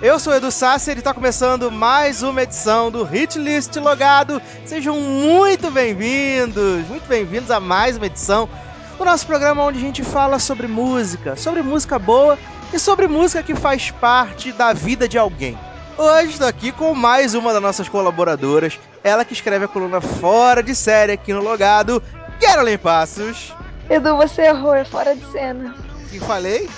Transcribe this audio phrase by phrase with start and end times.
[0.00, 4.40] Eu sou o Edu Sasser e está começando mais uma edição do Hit List Logado.
[4.64, 8.48] Sejam muito bem-vindos, muito bem-vindos a mais uma edição
[8.96, 12.38] do nosso programa onde a gente fala sobre música, sobre música boa
[12.72, 15.58] e sobre música que faz parte da vida de alguém.
[15.98, 20.62] Hoje estou aqui com mais uma das nossas colaboradoras, ela que escreve a coluna Fora
[20.62, 22.02] de Série aqui no Logado,
[22.40, 23.54] Caroline Passos.
[23.88, 25.74] Edu, você errou, é fora de cena.
[26.10, 26.68] que falei?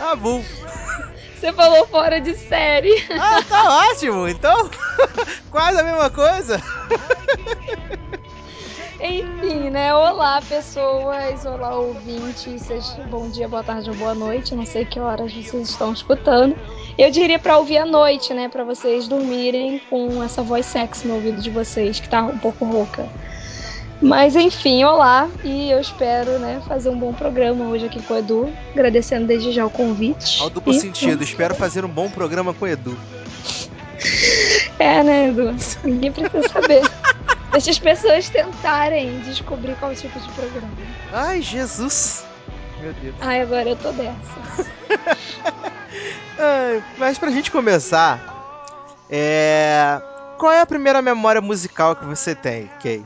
[0.00, 0.42] Ah, bom.
[1.38, 3.04] Você falou fora de série.
[3.10, 4.28] Ah, tá ótimo.
[4.28, 4.70] Então,
[5.50, 6.60] quase a mesma coisa.
[9.02, 9.94] Enfim, né?
[9.94, 11.46] Olá, pessoas.
[11.46, 12.60] Olá, ouvintes.
[12.62, 14.54] Seja bom dia, boa tarde ou boa noite.
[14.54, 16.54] Não sei que horas vocês estão escutando.
[16.98, 18.50] Eu diria pra ouvir à noite, né?
[18.50, 22.66] Pra vocês dormirem com essa voz sexy no ouvido de vocês, que tá um pouco
[22.66, 23.08] rouca.
[24.00, 28.18] Mas enfim, olá, e eu espero né, fazer um bom programa hoje aqui com o
[28.18, 30.40] Edu, agradecendo desde já o convite.
[30.40, 32.98] Ao duplo E- sentido, espero fazer um bom programa com o Edu.
[34.78, 35.54] É, né, Edu?
[35.84, 36.80] Ninguém precisa saber.
[37.52, 40.72] Deixa as pessoas tentarem descobrir qual tipo de programa.
[41.12, 42.24] Ai, Jesus.
[42.80, 43.14] Meu Deus.
[43.20, 44.66] Ai, agora eu tô dessa.
[46.38, 48.18] Ai, mas pra gente começar,
[49.10, 50.00] é...
[50.38, 53.04] qual é a primeira memória musical que você tem, Kay?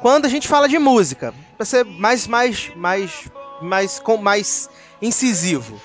[0.00, 3.30] Quando a gente fala de música, pra ser mais, mais, mais,
[3.60, 4.68] mais, com mais
[5.00, 5.80] incisivo.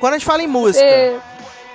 [0.00, 1.20] Quando a gente fala em música, Você,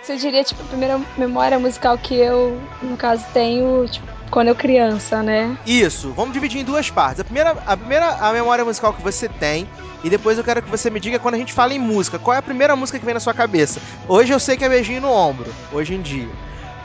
[0.04, 4.56] você diria, tipo, a primeira memória musical que eu, no caso, tenho, tipo, quando eu
[4.56, 5.58] criança, né?
[5.66, 7.22] Isso, vamos dividir em duas partes.
[7.22, 9.68] A primeira, a primeira a memória musical que você tem,
[10.04, 12.36] e depois eu quero que você me diga quando a gente fala em música, qual
[12.36, 13.80] é a primeira música que vem na sua cabeça?
[14.08, 16.28] Hoje eu sei que é beijinho no ombro, hoje em dia.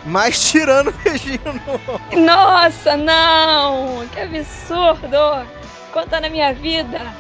[0.05, 2.01] Mas tirando beijinho no ombro.
[2.21, 4.05] Nossa, não!
[4.09, 5.47] Que absurdo!
[5.93, 6.99] Conta na minha vida!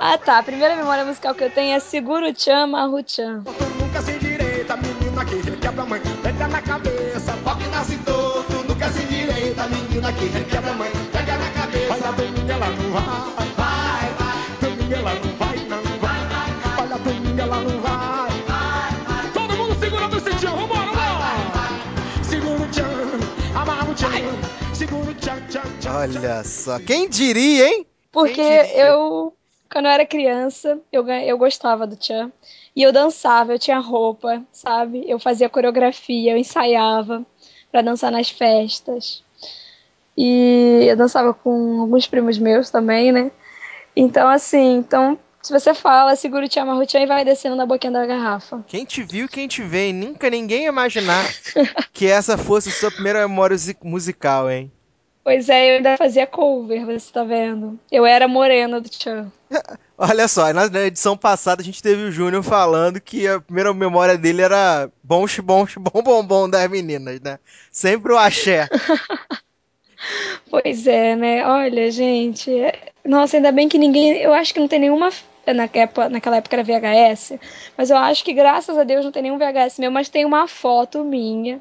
[0.00, 3.44] ah tá, a primeira memória musical que eu tenho é Seguro Chan Maru-chan.
[3.44, 6.00] Tu nunca se endireita, menina que requebra mãe.
[6.22, 8.42] Pega na cabeça, toque na cintura.
[8.48, 10.90] Tu nunca se endireita, menina que requebra mãe.
[11.12, 11.92] Pega na cabeça.
[11.92, 13.04] Olha, domingo ela não vai.
[13.56, 14.42] Vai, vai.
[14.70, 15.33] Domingo ela vai, não vai.
[25.88, 27.86] Olha só, quem diria, hein?
[28.10, 28.86] Porque diria?
[28.88, 29.32] eu,
[29.70, 32.32] quando eu era criança, eu, eu gostava do Chan.
[32.74, 35.04] E eu dançava, eu tinha roupa, sabe?
[35.08, 37.24] Eu fazia coreografia, eu ensaiava
[37.70, 39.22] pra dançar nas festas.
[40.16, 43.30] E eu dançava com alguns primos meus também, né?
[43.96, 47.92] Então, assim, então, se você fala, segura o Chan Maru-chan e vai descendo na boquinha
[47.92, 48.64] da garrafa.
[48.66, 51.22] Quem te viu, quem te vê, nunca ninguém ia imaginar
[51.92, 54.72] que essa fosse sua primeira memória musical, hein?
[55.22, 57.78] Pois é, eu ainda fazia cover, você tá vendo?
[57.92, 59.30] Eu era morena do Chan.
[59.96, 63.72] Olha só, na na edição passada a gente teve o Júnior falando que a primeira
[63.72, 67.38] memória dele era bom, bom, bom, bom, bom das meninas, né?
[67.70, 68.68] Sempre o axé.
[70.50, 71.46] Pois é, né?
[71.46, 72.50] Olha, gente.
[72.50, 74.16] é- Nossa, ainda bem que ninguém.
[74.18, 75.10] Eu acho que não tem nenhuma.
[75.52, 77.38] Na época, naquela época era VHS,
[77.76, 80.48] mas eu acho que graças a Deus não tem nenhum VHS meu, mas tem uma
[80.48, 81.60] foto minha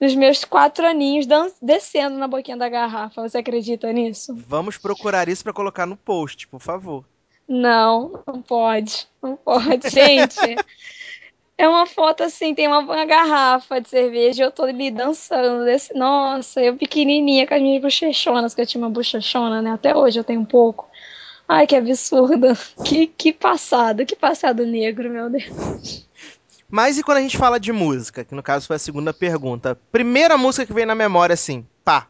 [0.00, 3.22] dos meus quatro aninhos dan- descendo na boquinha da garrafa.
[3.22, 4.34] Você acredita nisso?
[4.46, 7.04] Vamos procurar isso pra colocar no post, por favor.
[7.48, 9.06] Não, não pode.
[9.22, 10.56] Não pode, gente.
[11.58, 15.64] É uma foto assim, tem uma, uma garrafa de cerveja e eu tô ali dançando.
[15.64, 19.70] Desse, nossa, eu pequenininha com as minhas bochechonas, que eu tinha uma bochechona, né?
[19.70, 20.86] Até hoje eu tenho um pouco.
[21.48, 22.48] Ai, que absurdo.
[22.84, 26.06] Que, que passado, que passado negro, meu Deus.
[26.68, 29.78] Mas e quando a gente fala de música, que no caso foi a segunda pergunta.
[29.92, 32.08] Primeira música que vem na memória, assim, pá.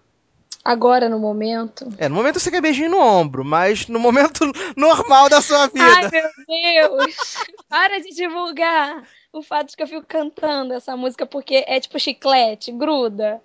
[0.64, 1.88] Agora, no momento.
[1.98, 5.84] É, no momento você quer beijinho no ombro, mas no momento normal da sua vida.
[5.84, 7.36] Ai, meu Deus!
[7.68, 12.00] Para de divulgar o fato de que eu fico cantando essa música porque é tipo
[12.00, 13.40] chiclete, gruda.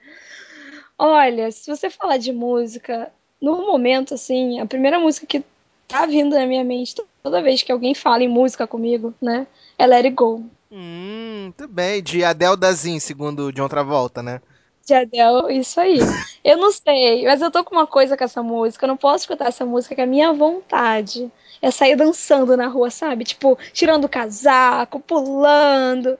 [0.97, 3.11] Olha, se você falar de música,
[3.41, 5.43] no momento, assim, a primeira música que
[5.91, 9.45] tá vindo na minha mente toda vez que alguém fala em música comigo, né?
[9.77, 10.45] É Let It Go.
[10.71, 12.01] Hum, muito bem.
[12.01, 14.41] De Adele Dazin, segundo o John Travolta, né?
[14.85, 15.99] de Adele, isso aí.
[16.43, 18.83] Eu não sei, mas eu tô com uma coisa com essa música.
[18.83, 22.67] Eu não posso escutar essa música que é a minha vontade é sair dançando na
[22.67, 23.23] rua, sabe?
[23.23, 26.17] Tipo, tirando o casaco, pulando,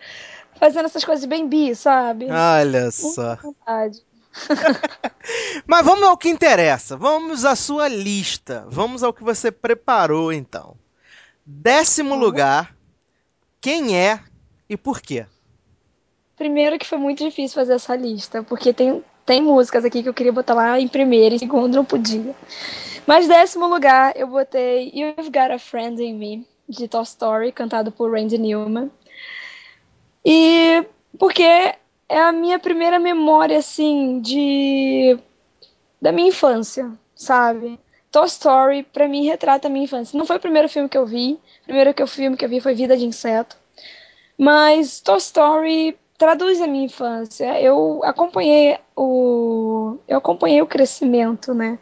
[0.53, 2.27] fazendo essas coisas bem bi, sabe?
[2.29, 3.38] Olha só.
[5.67, 6.97] Mas vamos ao que interessa.
[6.97, 8.65] Vamos à sua lista.
[8.69, 10.75] Vamos ao que você preparou, então.
[11.45, 12.19] Décimo uhum.
[12.19, 12.75] lugar.
[13.59, 14.19] Quem é
[14.69, 15.25] e por quê?
[16.35, 20.13] Primeiro que foi muito difícil fazer essa lista, porque tem, tem músicas aqui que eu
[20.13, 22.35] queria botar lá em primeiro e segundo não podia.
[23.05, 27.91] Mas décimo lugar, eu botei You've Got a Friend in Me, de Toy Story, cantado
[27.91, 28.89] por Randy Newman.
[30.25, 30.83] E
[31.19, 31.75] porque
[32.11, 35.17] é a minha primeira memória, assim, de.
[36.01, 37.79] da minha infância, sabe?
[38.11, 40.17] Toy Story, pra mim, retrata a minha infância.
[40.17, 41.39] Não foi o primeiro filme que eu vi.
[41.61, 43.55] O primeiro que eu, filme que eu vi foi Vida de Inseto.
[44.37, 47.61] Mas Toy Story traduz a minha infância.
[47.61, 49.97] Eu acompanhei o.
[50.05, 51.79] Eu acompanhei o crescimento, né?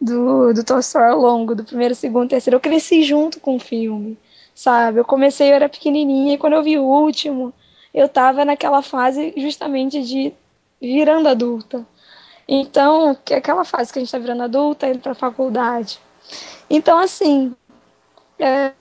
[0.00, 2.56] Do, do Toy Story ao longo, do primeiro, segundo, terceiro.
[2.56, 4.18] Eu cresci junto com o filme,
[4.54, 5.00] sabe?
[5.00, 7.52] Eu comecei, eu era pequenininha, e quando eu vi o último,
[7.96, 10.30] eu tava naquela fase justamente de
[10.78, 11.86] virando adulta.
[12.46, 15.98] Então, que é aquela fase que a gente tá virando adulta, indo pra faculdade.
[16.68, 17.56] Então, assim,
[18.38, 18.72] é,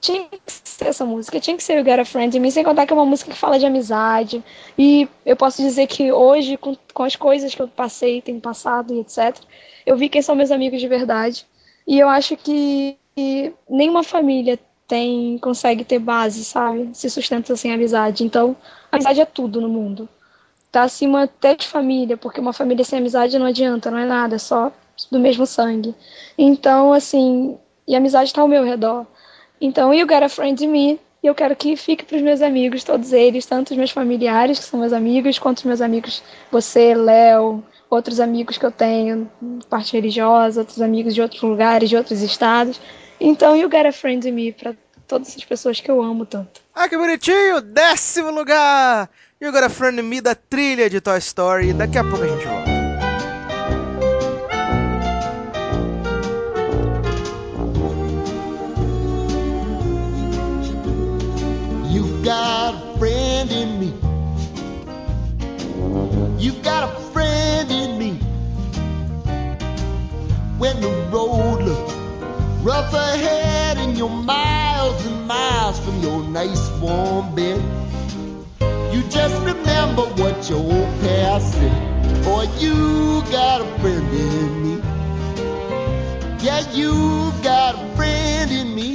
[0.00, 2.86] tinha que ser essa música, tinha que ser o Get a Friend Me, sem contar
[2.86, 4.44] que é uma música que fala de amizade.
[4.78, 8.94] E eu posso dizer que hoje, com, com as coisas que eu passei, tenho passado
[8.94, 9.34] e etc.,
[9.86, 11.46] eu vi quem são meus amigos de verdade.
[11.86, 12.98] E eu acho que
[13.68, 14.58] nenhuma família
[14.90, 16.90] tem consegue ter base, sabe?
[16.92, 18.24] Se sustenta sem amizade.
[18.24, 18.56] Então,
[18.90, 20.08] amizade é tudo no mundo.
[20.72, 24.34] Tá acima até de família, porque uma família sem amizade não adianta, não é nada,
[24.34, 24.72] é só
[25.10, 25.94] do mesmo sangue.
[26.36, 27.56] Então, assim,
[27.86, 29.06] e a amizade tá ao meu redor.
[29.60, 32.42] Então, you got a friend in me, e eu quero que fique para os meus
[32.42, 36.22] amigos, todos eles, tanto os meus familiares, que são meus amigos, quanto os meus amigos,
[36.50, 39.30] você, Léo, outros amigos que eu tenho,
[39.68, 42.80] parte religiosa, outros amigos de outros lugares, de outros estados.
[43.20, 44.74] Então, You Got a Friend in Me para
[45.06, 46.62] todas essas pessoas que eu amo tanto.
[46.74, 47.60] Ah, que bonitinho!
[47.60, 49.10] Décimo lugar!
[49.38, 51.74] You Got a Friend in Me da trilha de Toy Story.
[51.74, 52.70] Daqui a pouco a gente volta.
[61.90, 63.92] You got a friend in me.
[66.38, 68.12] You got a friend in me.
[70.58, 71.49] When the road
[72.80, 77.60] rough ahead and you're miles and miles from your nice warm bed.
[78.94, 82.24] You just remember what your old past said.
[82.24, 84.82] Boy, you got a friend in me.
[86.42, 88.90] Yeah, you got a friend in me.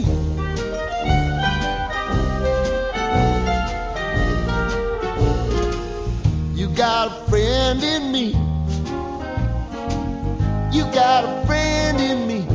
[6.60, 8.28] You got a friend in me.
[10.76, 12.55] You got a friend in me.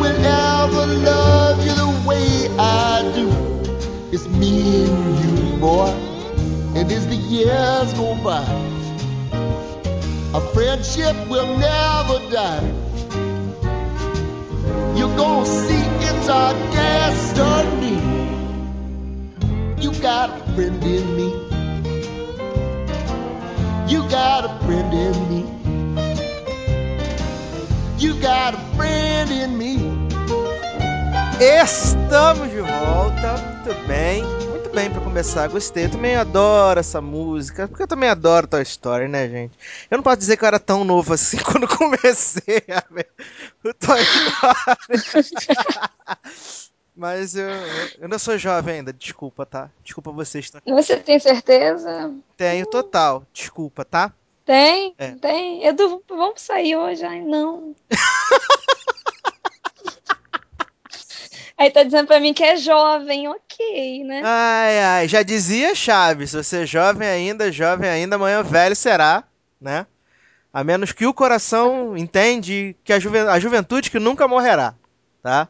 [0.00, 3.28] will ever love you the way I do.
[4.10, 5.90] It's me and you, boy.
[6.74, 8.44] And as the years go by,
[10.32, 12.72] our friendship will never die.
[14.96, 18.00] You're gonna see it's our destiny.
[19.82, 21.28] You got a friend in me.
[23.92, 25.49] You got a friend in me.
[28.00, 29.76] You got a friend in me.
[31.38, 35.46] Estamos de volta, muito bem, muito bem para começar.
[35.48, 39.52] Gostei, eu também adoro essa música, porque eu também adoro Toy Story, né, gente?
[39.90, 43.10] Eu não posso dizer que eu era tão novo assim quando comecei a ver
[43.62, 45.30] o Toy Story.
[46.96, 49.70] Mas eu, eu ainda sou jovem ainda, desculpa, tá?
[49.84, 50.48] Desculpa vocês.
[50.48, 50.62] Tá?
[50.66, 52.14] Você tem certeza?
[52.34, 54.10] Tenho total, desculpa, tá?
[54.50, 55.12] Tem, é.
[55.12, 55.64] tem.
[55.64, 57.04] Edu, vamos sair hoje?
[57.04, 57.72] Ai, não.
[61.56, 64.22] Aí tá dizendo pra mim que é jovem, ok, né?
[64.24, 69.22] Ai, ai, já dizia Chaves, você é jovem ainda, jovem ainda, amanhã velho será,
[69.60, 69.86] né?
[70.52, 74.74] A menos que o coração entende que a, juven a juventude que nunca morrerá,
[75.22, 75.46] tá?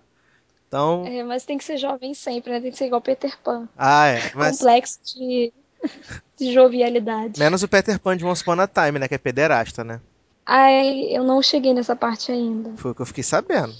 [0.69, 1.07] Então...
[1.07, 2.61] É, mas tem que ser jovem sempre, né?
[2.61, 3.66] Tem que ser igual Peter Pan.
[3.78, 4.30] Ah, é.
[4.35, 4.59] Mas...
[4.59, 5.54] Complexo de
[6.38, 7.38] de jovialidade.
[7.38, 9.08] Menos o Peter Pan de Once Upon a Time, né?
[9.08, 10.00] Que é pederasta, né?
[10.46, 12.72] Ai, eu não cheguei nessa parte ainda.
[12.76, 13.75] Foi o que eu fiquei sabendo.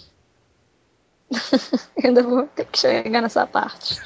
[2.03, 4.01] Ainda vou ter que chegar nessa parte.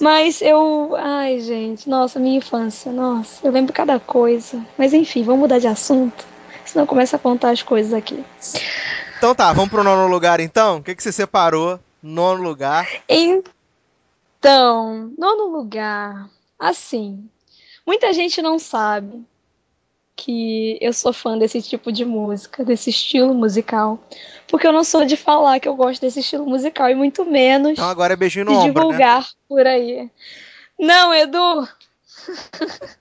[0.00, 0.94] Mas eu.
[0.96, 4.64] Ai, gente, nossa, minha infância, nossa, eu lembro cada coisa.
[4.78, 6.24] Mas enfim, vamos mudar de assunto.
[6.64, 8.24] Senão começa a contar as coisas aqui.
[9.18, 10.78] Então tá, vamos pro nono lugar então?
[10.78, 11.78] O que, que você separou?
[12.02, 12.88] Nono lugar.
[13.08, 13.42] Então,
[15.18, 16.28] nono lugar.
[16.60, 17.26] Assim,
[17.86, 19.24] muita gente não sabe
[20.14, 23.98] que eu sou fã desse tipo de música, desse estilo musical.
[24.46, 27.72] Porque eu não sou de falar que eu gosto desse estilo musical, e muito menos
[27.72, 28.88] Então agora é beijinho no de ombro, né?
[28.88, 30.10] divulgar por aí.
[30.78, 31.66] Não, Edu!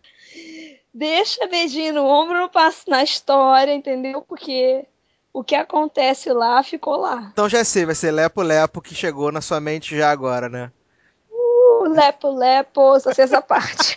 [0.93, 4.21] Deixa beijinho no ombro no passo na história, entendeu?
[4.21, 4.85] Porque
[5.33, 7.29] o que acontece lá ficou lá.
[7.33, 10.71] Então já sei, vai ser Lepo Lepo que chegou na sua mente já agora, né?
[11.93, 13.95] Lepo, lepo, só sei essa parte.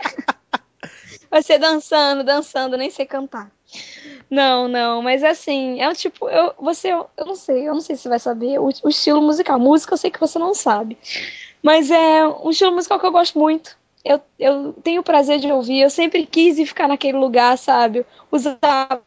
[1.30, 3.50] Vai ser dançando, dançando, nem sei cantar.
[4.28, 7.96] Não, não, mas assim, é um tipo, eu, você, eu não sei, eu não sei
[7.96, 9.58] se você vai saber o, o estilo musical.
[9.58, 10.99] Música eu sei que você não sabe.
[11.62, 13.78] Mas é um estilo musical que eu gosto muito.
[14.04, 18.04] Eu, eu tenho o prazer de ouvir, eu sempre quis ir ficar naquele lugar, sabe?
[18.30, 18.58] Usar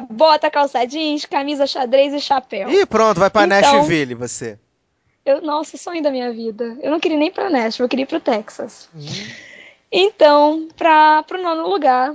[0.10, 2.70] bota, calça jeans, camisa xadrez e chapéu.
[2.72, 4.58] Ih, pronto, vai pra Então- Nashville você.
[5.26, 6.78] Eu, nossa, sonho da minha vida.
[6.82, 8.88] Eu não queria nem pra Nashville, eu queria ir pro Texas.
[9.92, 12.14] Então, para pro nono lugar,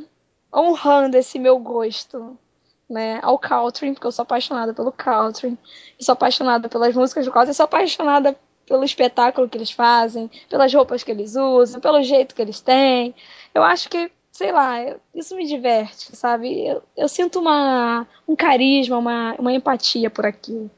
[0.55, 2.39] honrando esse meu gosto,
[2.89, 5.51] né, ao country, porque eu sou apaixonada pelo country,
[5.99, 8.37] eu sou apaixonada pelas músicas do country, eu sou apaixonada
[8.67, 13.15] pelo espetáculo que eles fazem, pelas roupas que eles usam, pelo jeito que eles têm.
[13.53, 16.67] Eu acho que, sei lá, eu- isso me diverte, sabe?
[16.67, 20.71] Eu, eu sinto uma, um carisma, uma, uma empatia por aquilo.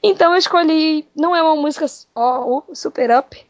[0.00, 3.44] Então eu escolhi, não é uma música só, Super Up,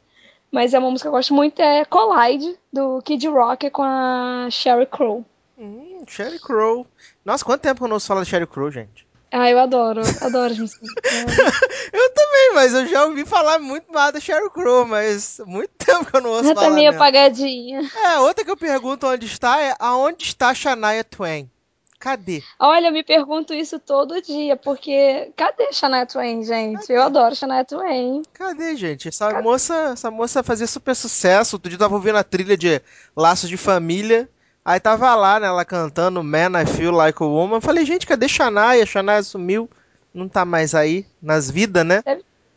[0.50, 4.48] mas é uma música que eu gosto muito, é Collide, do Kid Rock com a
[4.50, 5.22] Sheryl Crow.
[5.58, 6.86] Hum, Sherry Crow.
[7.22, 9.06] Nossa, quanto tempo que eu não ouço falar de Sherry Crow, gente?
[9.30, 10.88] Ah, eu adoro, adoro as músicas.
[11.92, 16.04] Eu também, mas eu já ouvi falar muito mal da Sherry Crow, mas muito tempo
[16.06, 17.02] que eu não ouço Ela falar tá meio mesmo.
[17.02, 17.90] apagadinha.
[18.04, 21.50] É, outra que eu pergunto onde está é aonde está Shania Twain?
[21.98, 22.42] Cadê?
[22.60, 26.90] Olha, eu me pergunto isso todo dia, porque cadê Shania Twain, gente?
[26.92, 28.22] Eu adoro Shania Twain.
[28.32, 29.08] Cadê, gente?
[29.08, 31.56] Essa moça, essa moça fazia super sucesso.
[31.56, 32.80] Outro dia eu tava ouvindo a trilha de
[33.16, 34.28] Laços de Família.
[34.68, 37.58] Aí tava lá, né, ela cantando Man, I Feel Like a Woman.
[37.58, 38.84] Falei, gente, cadê Shania?
[38.84, 39.66] Shania sumiu.
[40.12, 42.02] Não tá mais aí nas vidas, né?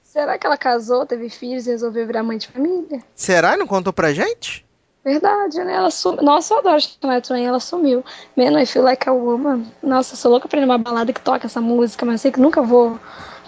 [0.04, 3.02] Será que ela casou, teve filhos e resolveu virar mãe de família?
[3.16, 3.56] Será?
[3.56, 4.66] Não contou pra gente?
[5.06, 5.74] Verdade, né?
[5.74, 6.22] Ela sumiu.
[6.22, 8.04] Nossa, eu adoro Shania Twain, ela sumiu.
[8.36, 9.64] Man, I Feel Like a Woman.
[9.82, 12.32] Nossa, eu sou louca pra ir numa balada que toca essa música, mas eu sei
[12.34, 13.00] que nunca vou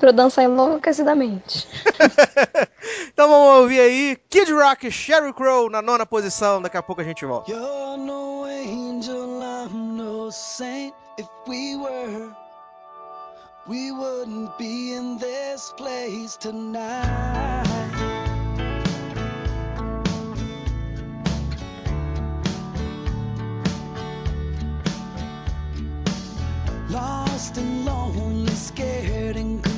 [0.04, 1.66] pra eu dançar enlouquecidamente.
[3.14, 6.62] Então vamos ouvir aí Kid Rock e Sheryl Crow na nona posição.
[6.62, 7.52] Daqui a pouco a gente volta.
[7.52, 10.94] You're no angel, I'm no saint.
[11.18, 12.36] If we were,
[13.68, 17.64] we wouldn't be in this place tonight.
[26.90, 29.73] Lost and lonely, scared and.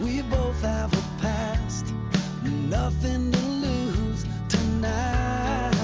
[0.00, 1.92] We both have a past,
[2.42, 5.74] nothing to lose tonight.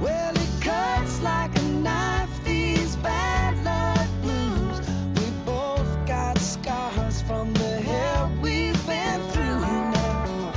[0.00, 4.80] Well, it cuts like a knife, these bad luck blues.
[5.20, 10.52] We both got scars from the hell we've been through now.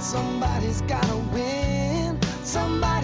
[0.00, 2.97] Somebody's gotta win, somebody's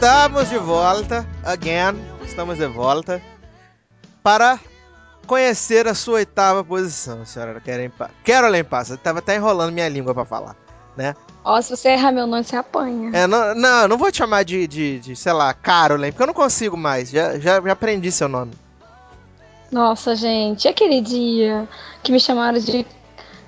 [0.00, 1.94] Estamos de volta, again.
[2.24, 3.20] Estamos de volta
[4.22, 4.58] para
[5.26, 7.62] conhecer a sua oitava posição, senhora
[8.24, 8.96] Carolyn Passa.
[8.96, 10.56] Tava até enrolando minha língua pra falar,
[10.96, 11.14] né?
[11.44, 13.10] Ó, se você errar meu nome, você apanha.
[13.12, 16.28] É, não, não, não vou te chamar de, de, de, sei lá, Carolyn, porque eu
[16.28, 17.10] não consigo mais.
[17.10, 18.52] Já, já, já aprendi seu nome.
[19.70, 21.68] Nossa, gente, aquele dia
[22.02, 22.86] que me chamaram de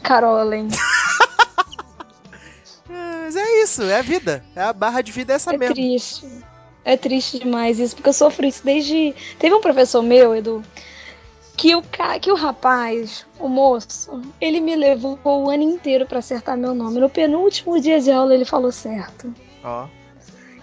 [0.03, 0.69] Carolen?
[3.63, 4.45] É isso, é a vida.
[4.57, 5.75] É a barra de vida é essa É mesmo.
[5.75, 6.27] triste.
[6.85, 9.15] É triste demais isso, porque eu sofro isso desde.
[9.39, 10.65] Teve um professor meu, Edu,
[11.57, 12.19] que o, ca...
[12.19, 16.99] que o rapaz, o moço, ele me levou o ano inteiro pra acertar meu nome.
[16.99, 19.33] No penúltimo dia de aula ele falou certo.
[19.63, 19.87] Ó.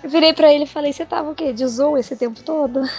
[0.04, 1.54] Eu virei pra ele e falei: Você tava o quê?
[1.54, 2.82] De zoa esse tempo todo?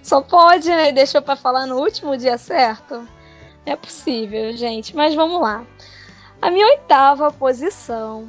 [0.00, 0.92] Só pode, né?
[0.92, 2.94] Deixou pra falar no último dia certo?
[3.66, 4.94] Não é possível, gente.
[4.94, 5.64] Mas vamos lá.
[6.42, 8.28] A minha oitava posição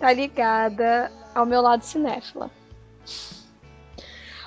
[0.00, 2.50] tá ligada ao meu lado cinéfila.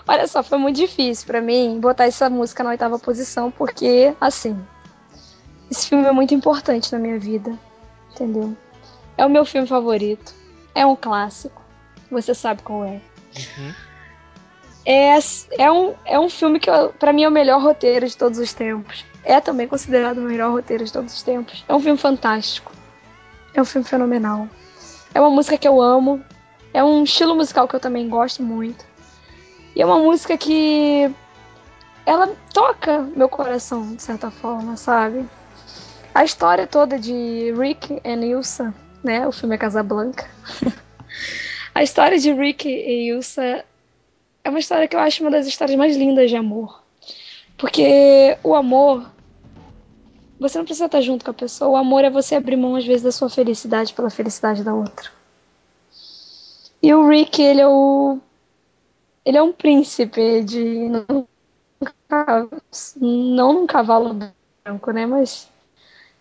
[0.05, 4.60] Olha só, foi muito difícil pra mim botar essa música na oitava posição, porque, assim,
[5.72, 7.57] esse filme é muito importante na minha vida,
[8.12, 8.53] entendeu?
[9.17, 10.36] É o meu filme favorito,
[10.75, 11.62] é um clássico,
[12.12, 13.00] você sabe qual é.
[13.57, 13.74] Uhum.
[14.86, 15.17] É,
[15.57, 16.69] é, um, é um filme que,
[17.00, 19.05] pra mim, é o melhor roteiro de todos os tempos.
[19.24, 21.63] É também considerado o melhor roteiro de todos os tempos.
[21.67, 22.75] É um filme fantástico.
[23.55, 24.50] É um filme fenomenal.
[25.13, 26.21] É uma música que eu amo.
[26.74, 28.85] É um estilo musical que eu também gosto muito.
[29.74, 31.09] E é uma música que.
[32.05, 35.25] Ela toca meu coração, de certa forma, sabe?
[36.13, 39.25] A história toda de Rick e Ilsa, né?
[39.25, 40.29] O filme é Casablanca.
[41.74, 43.65] a história de Rick e Ilsa
[44.43, 46.83] é uma história que eu acho uma das histórias mais lindas de amor.
[47.57, 49.09] Porque o amor.
[50.39, 51.71] Você não precisa estar junto com a pessoa.
[51.71, 55.09] O amor é você abrir mão, às vezes, da sua felicidade pela felicidade da outra.
[56.81, 58.19] E o Rick, ele é o.
[59.25, 60.89] Ele é um príncipe de.
[63.01, 64.13] Não num cavalo
[64.63, 65.05] branco, né?
[65.05, 65.50] Mas.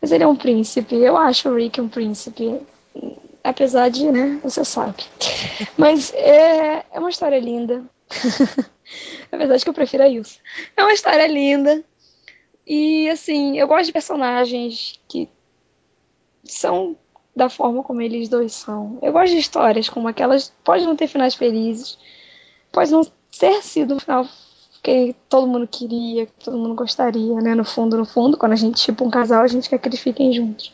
[0.00, 0.94] Mas ele é um príncipe.
[0.94, 2.60] Eu acho o Rick um príncipe.
[3.42, 4.40] Apesar de, né?
[4.42, 5.04] Você sabe.
[5.76, 7.84] Mas é, é uma história linda.
[9.30, 10.38] é verdade que eu prefiro a Ilsa.
[10.76, 11.84] É uma história linda.
[12.66, 15.28] E assim, eu gosto de personagens que
[16.44, 16.96] são
[17.34, 18.98] da forma como eles dois são.
[19.02, 20.52] Eu gosto de histórias como aquelas.
[20.62, 21.98] Pode não ter finais felizes.
[22.72, 23.02] Pode não
[23.38, 24.26] ter sido um final
[24.82, 27.54] que todo mundo queria, que todo mundo gostaria, né?
[27.54, 30.00] No fundo, no fundo, quando a gente tipo um casal, a gente quer que eles
[30.00, 30.72] fiquem juntos.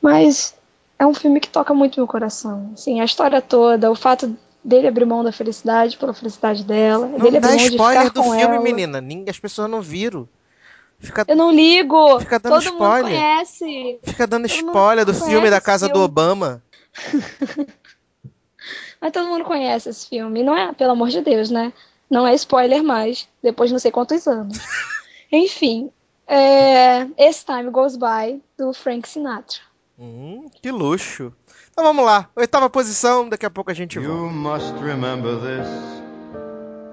[0.00, 0.54] Mas
[0.98, 2.70] é um filme que toca muito meu coração.
[2.74, 7.18] Assim, a história toda, o fato dele abrir mão da felicidade pela felicidade dela, Não
[7.18, 8.60] dele dá abrir mão de spoiler ficar do com filme, ela.
[8.60, 9.00] menina.
[9.00, 10.28] Ninguém, as pessoas não viram.
[11.04, 12.18] Fica, Eu não ligo.
[12.20, 13.02] Fica dando Todo spoiler.
[13.04, 13.98] mundo conhece.
[14.02, 16.04] fica dando todo spoiler do conhece filme da casa do filme.
[16.04, 16.62] Obama.
[19.00, 20.42] Mas todo mundo conhece esse filme.
[20.42, 21.72] Não é, pelo amor de Deus, né?
[22.10, 24.58] Não é spoiler mais, depois de não sei quantos anos.
[25.30, 25.90] Enfim,
[26.26, 29.58] é, Esse Time Goes By, do Frank Sinatra.
[29.98, 31.32] Hum, que luxo.
[31.70, 32.28] Então vamos lá.
[32.36, 34.32] Oitava posição, daqui a pouco a gente You volta.
[34.34, 35.68] must remember this.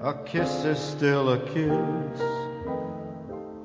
[0.03, 2.40] A kiss is still a kiss.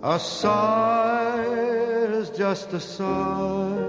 [0.09, 3.89] A sigh is just a sigh.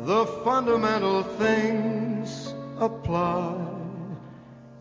[0.00, 3.56] The fundamental things apply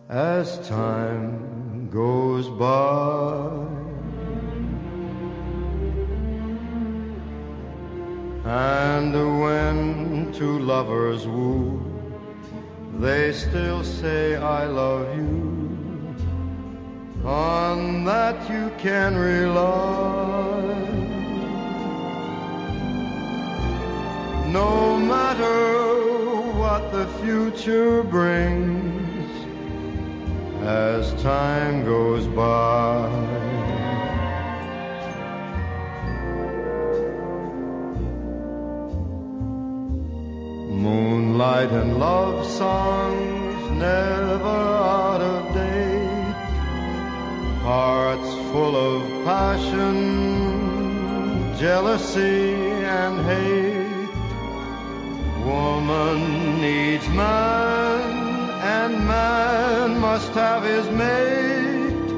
[0.10, 3.52] as time goes by.
[8.44, 11.80] And when two lovers woo,
[13.00, 15.53] they still say I love you.
[17.26, 20.62] On that you can rely.
[24.52, 29.30] No matter what the future brings,
[30.64, 33.10] as time goes by.
[40.70, 44.60] Moonlight and love songs never
[44.90, 45.73] out of date.
[47.64, 49.96] Hearts full of passion,
[51.58, 54.10] jealousy and hate.
[55.46, 58.02] Woman needs man,
[58.60, 62.10] and man must have his mate.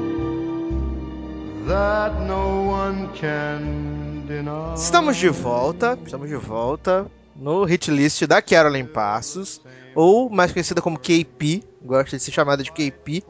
[1.68, 4.74] That no one can deny.
[4.74, 7.06] Estamos de volta, estamos de volta
[7.36, 9.60] no hit list da Carolyn Passos,
[9.94, 13.22] ou mais conhecida como KP, gosta de ser chamada de KP,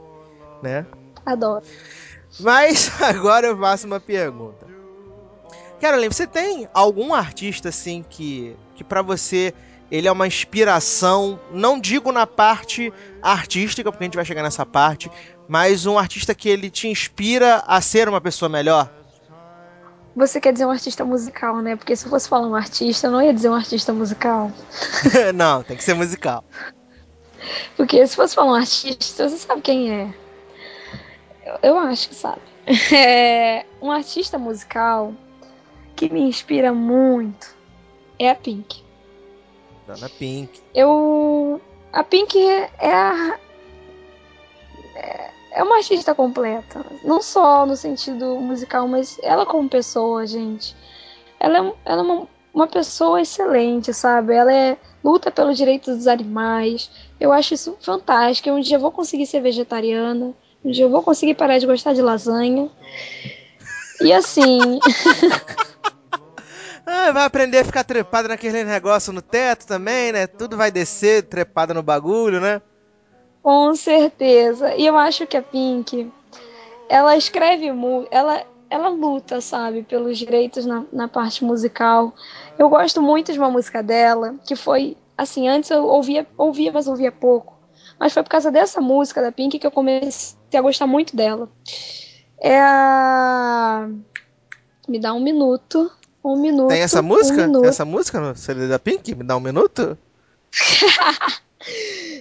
[0.62, 0.86] né?
[1.24, 1.64] Adoro.
[2.38, 4.66] Mas agora eu faço uma pergunta.
[5.80, 9.54] Carolyn, você tem algum artista assim que que para você
[9.90, 14.66] ele é uma inspiração, não digo na parte artística, porque a gente vai chegar nessa
[14.66, 15.10] parte,
[15.48, 18.90] mas um artista que ele te inspira a ser uma pessoa melhor?
[20.16, 21.76] Você quer dizer um artista musical, né?
[21.76, 24.50] Porque se eu fosse falar um artista, eu não ia dizer um artista musical.
[25.34, 26.42] não, tem que ser musical.
[27.76, 30.14] Porque se fosse falar um artista, você sabe quem é.
[31.46, 32.40] Eu, eu acho que sabe.
[32.92, 35.14] É, um artista musical
[35.94, 37.54] que me inspira muito
[38.18, 38.82] é a Pink.
[39.86, 40.60] Dona Pink.
[40.74, 41.60] Eu.
[41.92, 43.38] A Pink é a.
[44.96, 46.84] É, é uma artista completa.
[47.04, 50.74] Não só no sentido musical, mas ela como pessoa, gente.
[51.38, 54.34] Ela é, ela é uma, uma pessoa excelente, sabe?
[54.34, 56.90] Ela é luta pelos direitos dos animais.
[57.20, 58.50] Eu acho isso fantástico.
[58.50, 60.34] Um dia eu vou conseguir ser vegetariana.
[60.66, 62.68] Um dia eu vou conseguir parar de gostar de lasanha.
[64.00, 64.80] E assim.
[66.84, 70.26] ah, vai aprender a ficar trepada naquele negócio no teto também, né?
[70.26, 72.60] Tudo vai descer trepada no bagulho, né?
[73.44, 74.74] Com certeza.
[74.74, 76.12] E eu acho que a Pink,
[76.88, 82.12] ela escreve muito, ela, ela luta, sabe, pelos direitos na, na parte musical.
[82.58, 86.88] Eu gosto muito de uma música dela, que foi, assim, antes eu ouvia, ouvia, mas
[86.88, 87.54] ouvia pouco.
[88.00, 91.48] Mas foi por causa dessa música da Pink que eu comecei a gostar muito dela.
[92.38, 93.88] É a.
[94.88, 95.90] Me dá um minuto.
[96.22, 96.68] Um minuto.
[96.68, 97.46] Tem essa música?
[97.46, 97.60] Um.
[97.60, 99.14] Tem essa música no CD da Pink?
[99.14, 99.96] Me dá um minuto?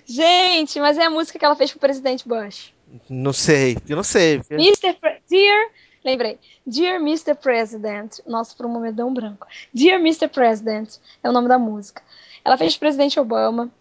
[0.05, 2.73] Gente, mas é a música que ela fez pro presidente Bush.
[3.09, 4.41] Não sei, eu não sei.
[4.49, 4.93] Mr.
[4.93, 5.69] Pre Dear,
[6.03, 6.39] lembrei.
[6.65, 7.35] Dear Mr.
[7.35, 8.19] President.
[8.25, 9.47] Nossa, por um momento deu um branco.
[9.73, 10.27] Dear Mr.
[10.27, 12.01] President é o nome da música.
[12.43, 13.71] Ela fez pro presidente Obama.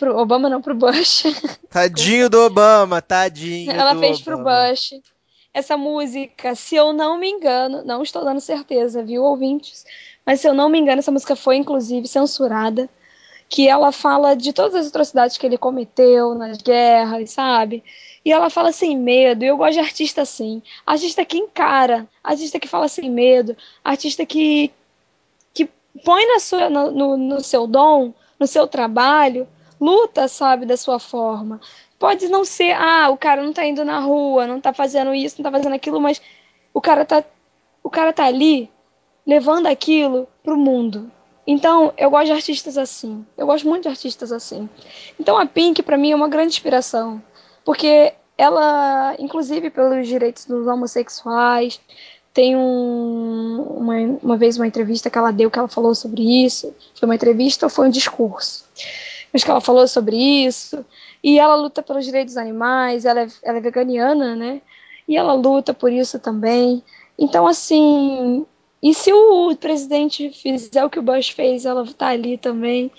[0.00, 1.24] Pro Obama não, pro Bush.
[1.68, 3.70] Tadinho do Obama, tadinho.
[3.70, 4.42] Ela do fez Obama.
[4.42, 4.94] pro Bush.
[5.52, 9.84] Essa música, se eu não me engano, não estou dando certeza, viu, ouvintes?
[10.24, 12.88] Mas se eu não me engano, essa música foi inclusive censurada
[13.46, 17.84] que ela fala de todas as atrocidades que ele cometeu nas guerras, sabe?
[18.24, 20.62] E ela fala sem medo, e eu gosto de artista assim.
[20.86, 24.72] Artista que encara, artista que fala sem medo, artista que,
[25.52, 25.68] que
[26.02, 29.46] põe na sua, no, no, no seu dom, no seu trabalho,
[29.80, 31.60] luta, sabe, da sua forma.
[31.98, 35.36] Pode não ser, ah, o cara não tá indo na rua, não tá fazendo isso,
[35.38, 36.20] não tá fazendo aquilo, mas
[36.72, 37.24] o cara tá,
[37.82, 38.70] o cara tá ali
[39.26, 41.10] levando aquilo pro mundo,
[41.46, 43.26] então, eu gosto de artistas assim.
[43.36, 44.68] Eu gosto muito de artistas assim.
[45.18, 47.20] Então, a Pink, para mim, é uma grande inspiração.
[47.64, 51.80] Porque ela, inclusive pelos direitos dos homossexuais,
[52.32, 56.72] tem um, uma, uma vez uma entrevista que ela deu que ela falou sobre isso.
[56.94, 58.64] Foi uma entrevista ou foi um discurso?
[59.32, 60.84] Mas que ela falou sobre isso.
[61.22, 64.60] E ela luta pelos direitos dos animais, ela é, ela é veganiana, né?
[65.06, 66.82] E ela luta por isso também.
[67.18, 68.46] Então, assim,
[68.82, 72.90] e se o presidente fizer o que o Bush fez, ela tá ali também.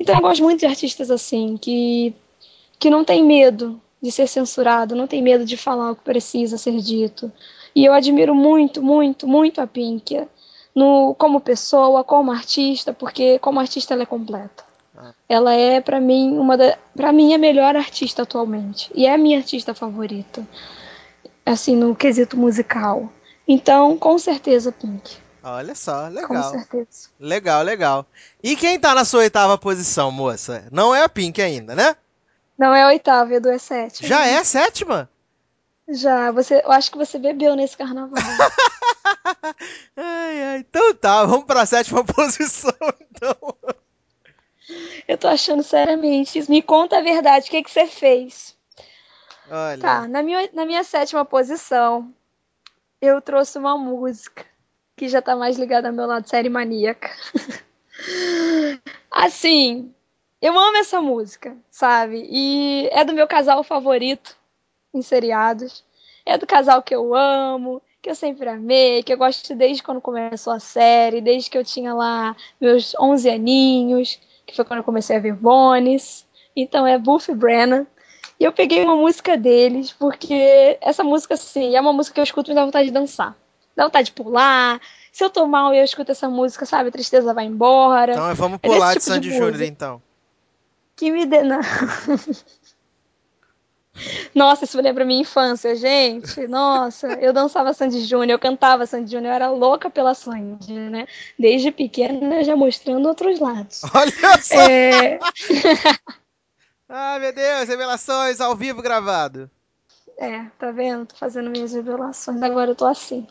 [0.00, 2.14] Então eu gosto muito de artistas assim, que,
[2.78, 6.56] que não tem medo de ser censurado, não tem medo de falar o que precisa
[6.56, 7.30] ser dito.
[7.74, 10.26] E eu admiro muito, muito, muito a Pink,
[10.74, 14.64] no, como pessoa, como artista, porque como artista ela é completa.
[15.28, 16.76] Ela é, para mim, uma da.
[16.96, 18.90] para mim, a melhor artista atualmente.
[18.94, 20.46] E é a minha artista favorita.
[21.44, 23.10] Assim, no quesito musical.
[23.46, 25.16] Então, com certeza, Pink.
[25.42, 26.50] Olha só, Com legal.
[26.50, 27.08] certeza.
[27.18, 28.06] Legal, legal.
[28.42, 30.64] E quem tá na sua oitava posição, moça?
[30.70, 31.96] Não é a Pink ainda, né?
[32.58, 34.08] Não é a oitava, Edu, é sétima.
[34.08, 35.08] Já é a sétima?
[35.88, 36.30] Já.
[36.32, 38.18] Você, eu acho que você bebeu nesse carnaval.
[39.96, 40.58] ai, ai.
[40.58, 43.36] Então tá, vamos pra sétima posição, então.
[45.06, 46.50] Eu tô achando seriamente.
[46.50, 48.56] Me conta a verdade, o que, que você fez?
[49.50, 49.80] Olha.
[49.80, 52.12] Tá, na minha, na minha sétima posição,
[53.00, 54.44] eu trouxe uma música
[54.96, 57.10] que já tá mais ligada ao meu lado série maníaca.
[59.10, 59.94] assim,
[60.42, 62.26] eu amo essa música, sabe?
[62.30, 64.36] E é do meu casal favorito
[64.92, 65.84] em seriados.
[66.26, 70.00] É do casal que eu amo, que eu sempre amei, que eu gosto desde quando
[70.00, 74.84] começou a série, desde que eu tinha lá meus 11 aninhos, que foi quando eu
[74.84, 76.26] comecei a ver Bones.
[76.56, 77.86] Então é Buff Brennan.
[78.40, 82.24] E eu peguei uma música deles, porque essa música, assim, é uma música que eu
[82.24, 83.36] escuto e me dá vontade de dançar.
[83.76, 84.80] Dá vontade de pular.
[85.12, 86.88] Se eu tô mal e eu escuto essa música, sabe?
[86.88, 88.12] A tristeza vai embora.
[88.12, 90.02] Então vamos É pular de tipo de Sandy Júnior, então.
[90.96, 91.42] Que me dê.
[91.42, 91.60] Não.
[94.34, 96.46] Nossa, isso lembra minha infância, gente.
[96.46, 101.06] Nossa, eu dançava Sandy Júnior, eu cantava Sandy Júnior, eu era louca pela Sandy, né?
[101.38, 103.82] Desde pequena já mostrando outros lados.
[103.94, 104.60] Olha só!
[104.60, 105.18] É,
[106.88, 109.50] Ah, meu Deus, revelações ao vivo gravado.
[110.16, 111.06] É, tá vendo?
[111.06, 113.26] Tô fazendo minhas revelações, agora eu tô assim.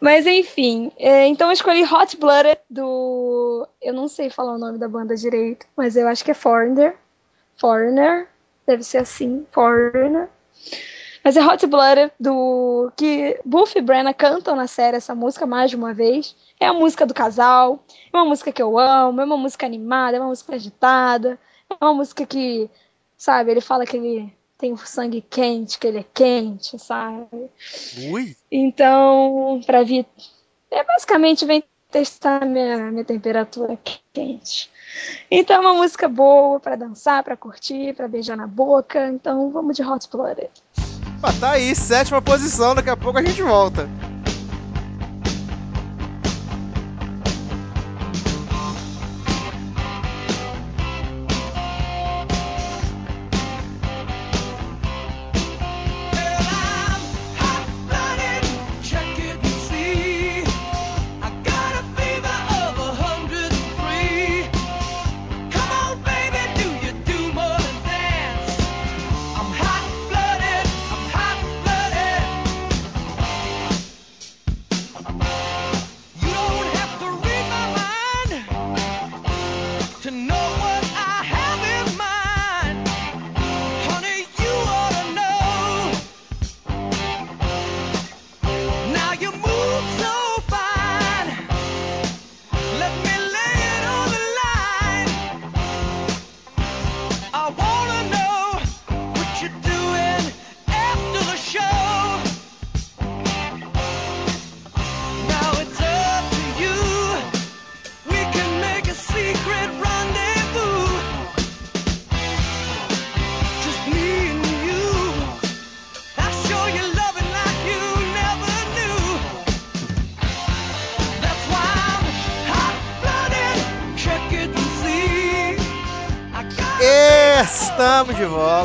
[0.00, 3.66] Mas enfim, é, então eu escolhi Hot Blooded do.
[3.80, 6.98] Eu não sei falar o nome da banda direito, mas eu acho que é Foreigner.
[7.56, 8.28] Foreigner,
[8.66, 10.28] deve ser assim, Foreigner.
[11.22, 15.70] Mas é Hot Blooded do que Buffy e Brenna cantam na série essa música mais
[15.70, 16.36] de uma vez.
[16.60, 20.16] É a música do casal, é uma música que eu amo, é uma música animada,
[20.16, 22.70] é uma música agitada, é uma música que,
[23.16, 27.50] sabe, ele fala que ele tem o sangue quente, que ele é quente, sabe?
[28.10, 28.36] Ui!
[28.50, 30.06] Então, pra vir.
[30.70, 33.76] É basicamente vem testar minha, minha temperatura
[34.12, 34.70] quente.
[35.30, 39.08] Então, é uma música boa pra dançar, pra curtir, pra beijar na boca.
[39.08, 40.50] Então, vamos de Hot Blooded.
[41.22, 43.88] Ah, tá aí, sétima posição, daqui a pouco a gente volta.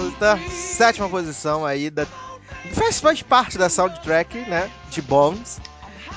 [0.01, 0.39] Volta.
[0.49, 2.05] Sétima posição aí da.
[2.73, 4.69] Faz, faz parte da soundtrack, né?
[4.89, 5.59] De Bones.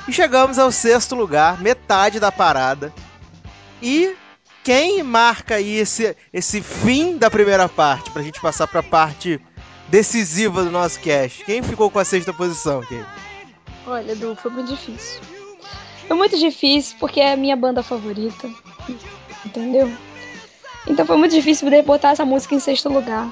[0.08, 2.92] E chegamos ao sexto lugar, metade da parada.
[3.82, 4.14] E
[4.62, 9.40] quem marca aí esse, esse fim da primeira parte, pra gente passar pra parte
[9.88, 11.44] decisiva do nosso cast?
[11.44, 13.04] Quem ficou com a sexta posição, Kay?
[13.86, 15.20] Olha, Edu, foi muito difícil.
[16.06, 18.50] Foi muito difícil porque é a minha banda favorita.
[19.44, 19.90] Entendeu?
[20.86, 23.30] Então foi muito difícil poder botar essa música em sexto lugar.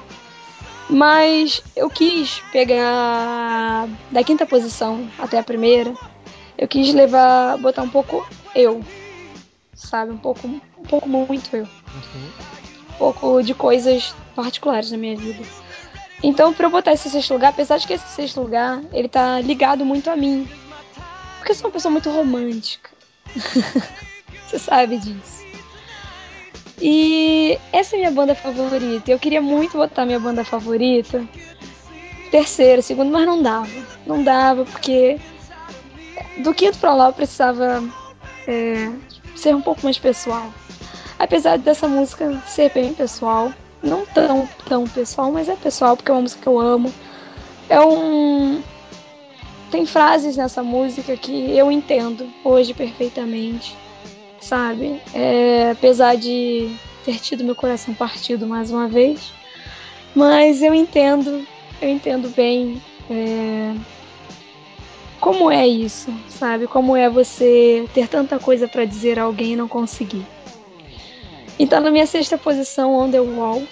[0.88, 5.94] Mas eu quis pegar da quinta posição até a primeira.
[6.58, 8.84] Eu quis levar, botar um pouco eu,
[9.74, 10.12] sabe?
[10.12, 11.64] Um pouco, um pouco muito eu.
[11.64, 15.42] Um pouco de coisas particulares na minha vida.
[16.22, 19.40] Então, pra eu botar esse sexto lugar, apesar de que esse sexto lugar, ele tá
[19.40, 20.48] ligado muito a mim.
[21.38, 22.90] Porque eu sou uma pessoa muito romântica.
[24.46, 25.41] Você sabe disso.
[26.84, 29.08] E essa é minha banda favorita.
[29.08, 31.24] Eu queria muito botar minha banda favorita.
[32.28, 33.70] Terceiro, segundo, mas não dava.
[34.04, 35.20] Não dava, porque
[36.38, 37.84] do quinto pra lá eu precisava
[38.48, 38.90] é,
[39.36, 40.52] ser um pouco mais pessoal.
[41.20, 46.14] Apesar dessa música ser bem pessoal, não tão, tão pessoal, mas é pessoal porque é
[46.14, 46.92] uma música que eu amo.
[47.68, 48.60] É um.
[49.70, 53.76] Tem frases nessa música que eu entendo hoje perfeitamente,
[54.42, 55.00] sabe?
[55.14, 56.74] É, apesar de
[57.04, 59.32] ter tido meu coração partido mais uma vez,
[60.14, 61.46] mas eu entendo,
[61.80, 63.74] eu entendo bem é,
[65.20, 66.66] como é isso, sabe?
[66.66, 70.26] Como é você ter tanta coisa pra dizer a alguém e não conseguir.
[71.58, 73.62] Então, na minha sexta posição, On The Wall,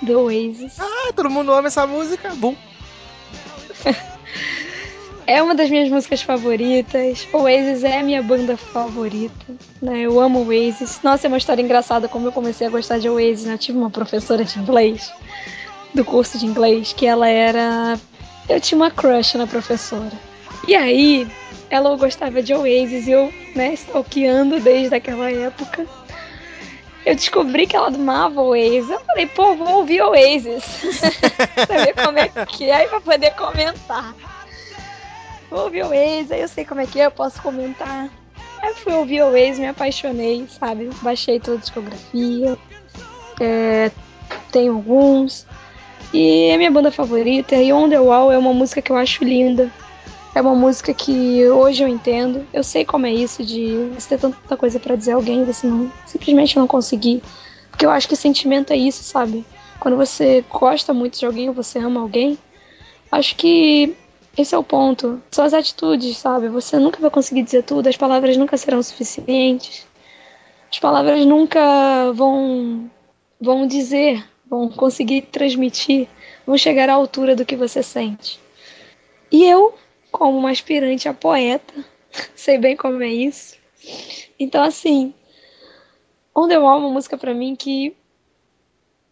[0.00, 0.78] do Oasis.
[0.78, 2.32] Ah, todo mundo ama essa música.
[2.36, 2.54] Bom.
[5.26, 7.26] É uma das minhas músicas favoritas.
[7.32, 9.46] Oasis é a minha banda favorita.
[9.80, 10.00] Né?
[10.00, 11.00] Eu amo Oasis.
[11.02, 13.46] Nossa, é uma história engraçada como eu comecei a gostar de Oasis.
[13.46, 13.54] Né?
[13.54, 15.10] Eu tive uma professora de inglês,
[15.94, 17.98] do curso de inglês, que ela era.
[18.48, 20.12] Eu tinha uma crush na professora.
[20.68, 21.26] E aí,
[21.70, 25.86] ela gostava de Oasis e eu, né, stalkeando desde aquela época.
[27.04, 28.90] Eu descobri que ela amava Oasis.
[28.90, 30.64] Eu falei, pô, vou ouvir Oasis.
[31.66, 34.14] pra ver como é que é e pra poder comentar.
[35.50, 38.10] Vou ouvir Oasis, aí eu sei como é que é, eu posso comentar.
[38.62, 40.90] Aí eu fui ouvir Oasis, me apaixonei, sabe?
[41.02, 42.58] Baixei toda a discografia.
[43.40, 43.90] É,
[44.50, 45.46] tem alguns.
[46.12, 47.56] E é minha banda favorita.
[47.56, 49.70] E On The Wall é uma música que eu acho linda.
[50.34, 52.46] É uma música que hoje eu entendo.
[52.52, 55.44] Eu sei como é isso de você ter tanta coisa pra dizer a alguém e
[55.44, 57.22] você não, simplesmente não conseguir.
[57.70, 59.44] Porque eu acho que sentimento é isso, sabe?
[59.78, 62.38] Quando você gosta muito de alguém ou você ama alguém,
[63.14, 63.94] Acho que
[64.36, 65.22] esse é o ponto.
[65.30, 66.48] São as atitudes, sabe?
[66.48, 69.86] Você nunca vai conseguir dizer tudo, as palavras nunca serão suficientes.
[70.70, 72.90] As palavras nunca vão
[73.40, 76.08] vão dizer, vão conseguir transmitir,
[76.46, 78.40] vão chegar à altura do que você sente.
[79.30, 79.74] E eu,
[80.10, 81.74] como uma aspirante a poeta,
[82.34, 83.56] sei bem como é isso.
[84.38, 85.12] Então, assim,
[86.34, 87.94] On The Wall é uma música pra mim que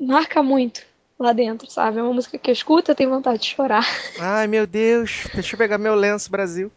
[0.00, 0.91] marca muito
[1.22, 1.98] lá dentro, sabe?
[1.98, 3.86] É uma música que eu escuto, eu tenho vontade de chorar.
[4.18, 6.70] Ai, meu Deus, deixa eu pegar meu lenço, Brasil.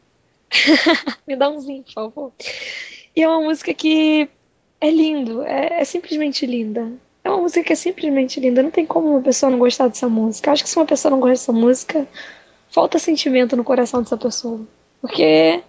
[1.27, 2.31] Me dá umzinho, por favor.
[3.15, 4.29] E é uma música que
[4.79, 6.91] é lindo, é, é, simplesmente linda.
[7.23, 8.61] É uma música que é simplesmente linda.
[8.61, 10.51] Não tem como uma pessoa não gostar dessa música.
[10.51, 12.07] Acho que se uma pessoa não gosta dessa música,
[12.69, 14.61] falta sentimento no coração dessa pessoa.
[15.01, 15.63] Porque é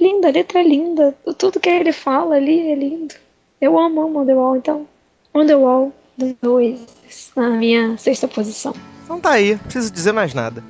[0.00, 1.14] linda, a letra é linda.
[1.36, 3.14] Tudo que ele fala ali é lindo.
[3.60, 4.88] Eu amo, amo The Wall, então.
[5.34, 8.74] On The Wall, Dois na minha sexta posição.
[9.04, 10.62] Então tá aí, não preciso dizer mais nada.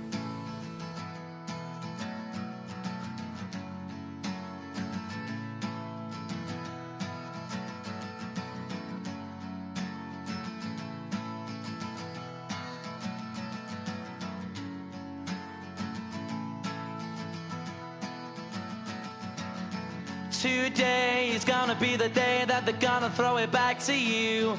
[20.43, 24.59] Today is gonna be the day that they're gonna throw it back to you.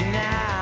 [0.00, 0.57] Now.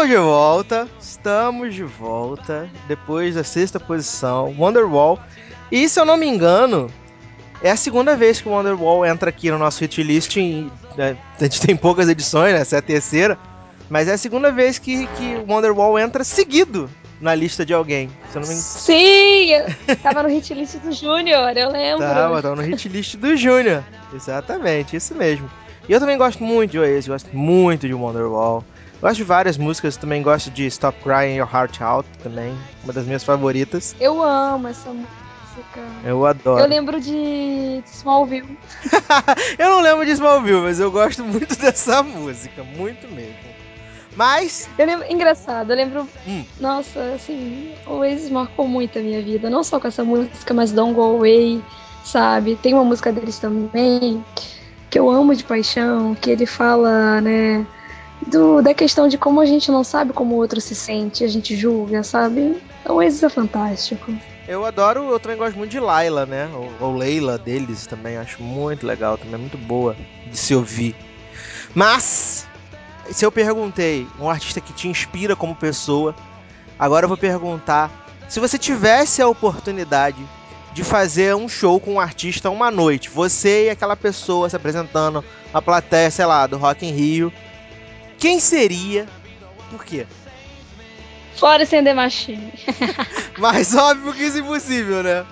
[0.00, 5.18] Estamos de volta, estamos de volta, depois da sexta posição, Wonderwall.
[5.70, 6.90] E se eu não me engano,
[7.62, 10.38] é a segunda vez que o Wonderwall entra aqui no nosso hit list.
[10.38, 12.60] em- né, a gente tem poucas edições, né?
[12.60, 13.36] Essa é a terceira.
[13.90, 16.88] Mas é a segunda vez que, que o Wonderwall entra seguido
[17.20, 18.08] na lista de alguém.
[18.30, 18.66] Se eu não me engano.
[18.66, 19.96] Sim!
[20.02, 21.98] Tava no hit list do Júnior, eu lembro.
[22.06, 23.84] Tava, tava no hit list do Júnior.
[24.14, 25.50] Exatamente, isso mesmo.
[25.86, 28.64] E eu também gosto muito de Oasis, gosto muito de Wonderwall.
[29.00, 33.06] Gosto de várias músicas, também gosto de Stop Crying Your Heart Out também, uma das
[33.06, 33.96] minhas favoritas.
[33.98, 35.80] Eu amo essa música.
[36.04, 36.62] Eu adoro.
[36.62, 38.58] Eu lembro de Smallville.
[39.58, 43.50] Eu não lembro de Smallville, mas eu gosto muito dessa música, muito mesmo.
[44.16, 46.08] Mas, Eu lembro, engraçado, eu lembro.
[46.26, 46.44] Hum.
[46.58, 49.48] Nossa, assim, o Oasis marcou muito a minha vida.
[49.48, 51.62] Não só com essa música, mas Don't Go Away,
[52.04, 52.56] sabe?
[52.56, 54.22] Tem uma música deles também
[54.90, 57.64] que eu amo de paixão, que ele fala, né?
[58.26, 61.28] Do, da questão de como a gente não sabe como o outro se sente, a
[61.28, 62.60] gente julga, sabe?
[62.84, 64.12] O Oasis é fantástico.
[64.46, 66.48] eu adoro, eu também gosto muito de Laila, né?
[66.54, 69.96] Ou, ou Leila deles também, acho muito legal, também é muito boa
[70.30, 70.94] de se ouvir.
[71.74, 72.46] Mas,
[73.10, 76.14] se eu perguntei um artista que te inspira como pessoa,
[76.78, 77.90] agora eu vou perguntar
[78.28, 80.18] se você tivesse a oportunidade
[80.72, 85.24] de fazer um show com um artista uma noite, você e aquela pessoa se apresentando
[85.52, 87.32] na plateia, sei lá, do Rock in Rio,
[88.20, 89.08] quem seria?
[89.70, 90.06] Por quê?
[91.34, 92.52] Florence and the Machine.
[93.38, 95.26] Mas óbvio que isso é impossível, né?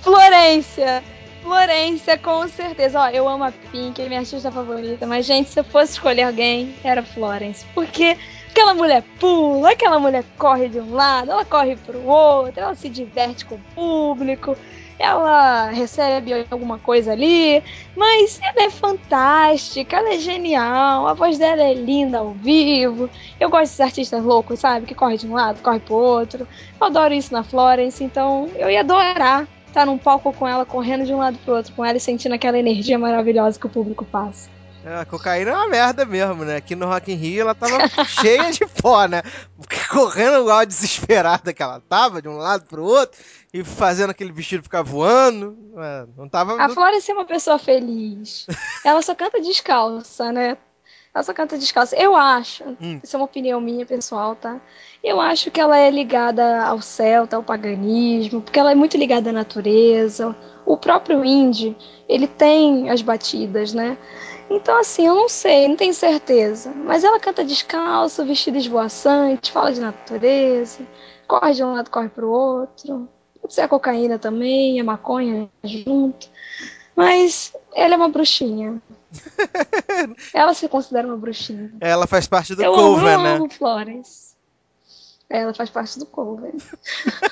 [0.00, 1.04] Florência!
[1.42, 3.00] Florência, com certeza.
[3.00, 6.24] Ó, eu amo a Pink, é minha artista favorita, mas, gente, se eu fosse escolher
[6.24, 7.64] alguém, era Florence.
[7.74, 8.16] Porque
[8.50, 12.88] aquela mulher pula, aquela mulher corre de um lado, ela corre pro outro, ela se
[12.88, 14.56] diverte com o público.
[14.98, 17.62] Ela recebe alguma coisa ali,
[17.96, 23.08] mas ela é fantástica, ela é genial, a voz dela é linda ao vivo.
[23.38, 24.86] Eu gosto desses artistas loucos, sabe?
[24.86, 26.48] Que corre de um lado, corre pro outro.
[26.80, 31.04] Eu adoro isso na Florence, então eu ia adorar estar num palco com ela, correndo
[31.04, 34.04] de um lado pro outro com ela e sentindo aquela energia maravilhosa que o público
[34.04, 34.48] passa.
[34.84, 36.56] É, a cocaína é uma merda mesmo, né?
[36.56, 39.22] Aqui no Rock in Rio ela tava cheia de pó, né?
[39.56, 43.20] Porque correndo igual desesperada que ela tava, de um lado pro outro,
[43.52, 45.56] e fazendo aquele vestido ficar voando.
[45.78, 46.60] é, não tava.
[46.62, 48.46] A Florence é uma pessoa feliz.
[48.84, 50.56] Ela só canta descalça, né?
[51.14, 51.96] Ela só canta descalça.
[51.96, 53.00] Eu acho, Hum.
[53.02, 54.60] isso é uma opinião minha pessoal, tá?
[55.02, 59.30] Eu acho que ela é ligada ao celta, ao paganismo, porque ela é muito ligada
[59.30, 60.36] à natureza.
[60.66, 61.74] O próprio indie,
[62.08, 63.96] ele tem as batidas, né?
[64.50, 66.70] Então, assim, eu não sei, não tenho certeza.
[66.74, 70.80] Mas ela canta descalço, vestido esvoaçante, fala de natureza,
[71.26, 73.08] corre de um lado, corre pro outro.
[73.48, 76.28] Pode ser a cocaína também, a maconha junto.
[76.94, 78.78] Mas ela é uma bruxinha.
[80.34, 81.72] ela se considera uma bruxinha.
[81.80, 83.36] Ela faz parte do eu cover, amo, né?
[83.36, 84.34] amo Florence.
[85.30, 86.52] Ela faz parte do cover.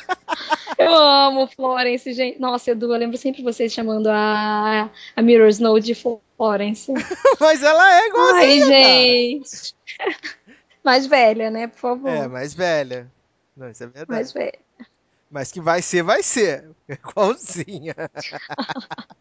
[0.79, 2.41] eu amo Florence, gente.
[2.41, 6.91] Nossa, Edu, eu lembro sempre vocês chamando a, a Mirror Snow de Florence.
[7.39, 9.77] Mas ela é igualzinha, Ai, gente.
[10.83, 11.67] Mais velha, né?
[11.67, 12.09] Por favor.
[12.09, 13.13] É, mais velha.
[13.55, 14.11] Não, isso é verdade.
[14.11, 14.66] Mais velha.
[15.31, 16.71] Mas que vai ser, vai ser.
[16.89, 17.95] Igualzinha.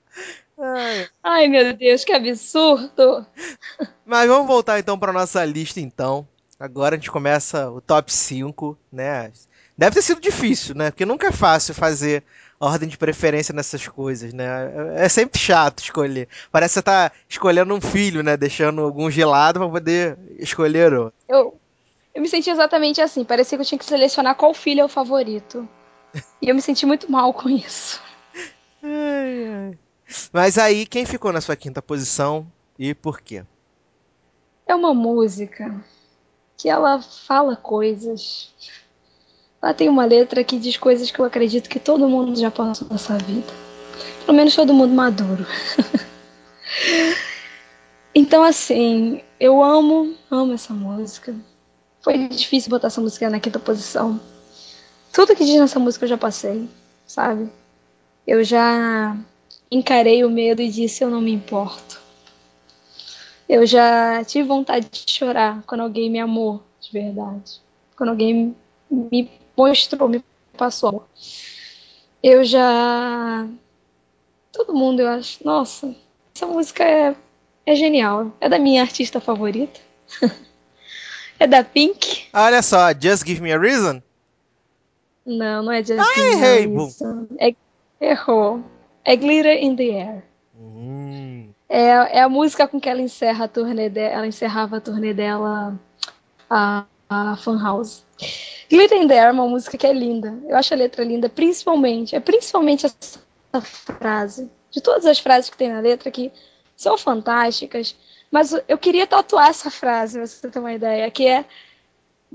[0.58, 3.26] Ai, Ai, meu Deus, que absurdo.
[4.06, 6.26] Mas vamos voltar então para nossa lista então.
[6.58, 9.32] Agora a gente começa o top 5, né?
[9.78, 10.90] Deve ter sido difícil, né?
[10.90, 12.24] Porque nunca é fácil fazer
[12.58, 14.46] ordem de preferência nessas coisas, né?
[14.96, 16.30] É sempre chato escolher.
[16.52, 18.38] Parece que você tá escolhendo um filho, né?
[18.38, 21.14] Deixando algum gelado para poder escolher outro.
[21.28, 21.60] Eu,
[22.14, 23.26] eu me senti exatamente assim.
[23.26, 25.68] Parecia que eu tinha que selecionar qual filho é o favorito.
[26.42, 28.02] E eu me senti muito mal com isso.
[28.82, 29.80] Ai, ai.
[30.32, 32.46] Mas aí, quem ficou na sua quinta posição
[32.78, 33.44] e por quê?
[34.68, 35.84] É uma música
[36.58, 38.54] que ela fala coisas.
[39.62, 42.88] Ela tem uma letra que diz coisas que eu acredito que todo mundo já passou
[42.90, 43.52] nessa vida.
[44.26, 45.46] Pelo menos todo mundo maduro.
[48.14, 51.36] então, assim, eu amo, amo essa música.
[52.02, 54.20] Foi difícil botar essa música na quinta posição.
[55.16, 56.68] Tudo que diz nessa música eu já passei,
[57.08, 57.50] sabe?
[58.28, 59.16] Eu já
[59.72, 62.02] encarei o medo e disse eu não me importo.
[63.48, 67.62] Eu já tive vontade de chorar quando alguém me amou de verdade.
[67.96, 68.54] Quando alguém
[68.92, 70.22] me mostrou, me
[70.58, 71.08] passou amor.
[72.22, 73.48] Eu já.
[74.52, 75.40] Todo mundo, eu acho.
[75.46, 75.96] Nossa,
[76.36, 77.16] essa música é,
[77.66, 78.36] é genial.
[78.42, 79.80] É da minha artista favorita.
[81.40, 82.26] é da Pink.
[82.34, 84.02] Olha só, Just Give Me a Reason?
[85.26, 86.68] Não, não é Just Ah, errei.
[87.40, 87.56] É,
[88.00, 88.64] errou.
[89.04, 90.24] É Glitter in the Air.
[90.58, 94.82] Hum, É, é a música com que ela encerra a turnê dela, ela encerrava a
[94.82, 95.80] turnê dela,
[96.50, 98.06] a, a Fan House.
[98.70, 100.38] Glitter in the Air é uma música que é linda.
[100.48, 103.20] Eu acho a letra linda, principalmente, é principalmente essa
[103.62, 104.50] frase.
[104.70, 106.32] De todas as frases que tem na letra que
[106.76, 107.96] são fantásticas,
[108.30, 111.46] mas eu queria tatuar essa frase, pra você ter uma ideia, que é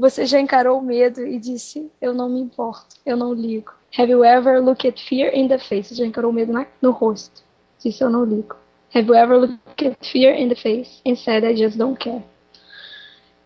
[0.01, 3.73] você já encarou o medo e disse, eu não me importo, eu não ligo.
[3.99, 5.95] Have you ever looked fear in the face?
[5.95, 7.43] Já encarou o medo na- no rosto.
[7.83, 8.57] Disse, eu não ligo.
[8.95, 12.25] Have you ever looked fear in the face and said I just don't care?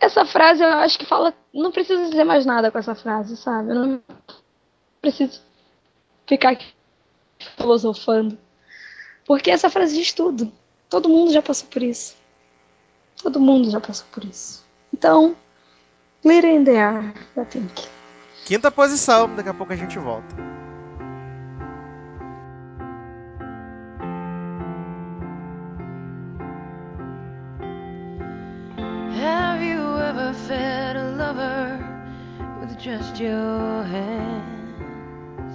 [0.01, 1.35] Essa frase eu acho que fala.
[1.53, 3.71] Não preciso dizer mais nada com essa frase, sabe?
[3.71, 4.03] Eu não
[5.01, 5.41] preciso
[6.27, 6.67] ficar aqui
[7.57, 8.39] filosofando.
[9.27, 10.53] Porque essa frase diz tudo.
[10.91, 12.17] Todo mundo já passou por isso.
[13.23, 14.63] Todo mundo já passou por isso.
[14.93, 15.35] Então,
[16.25, 17.87] Glitter in the Air, da Pink.
[18.47, 20.35] quinta posição, daqui a pouco a gente volta.
[29.21, 31.79] Have you ever fed a lover
[32.59, 35.55] with just your hands?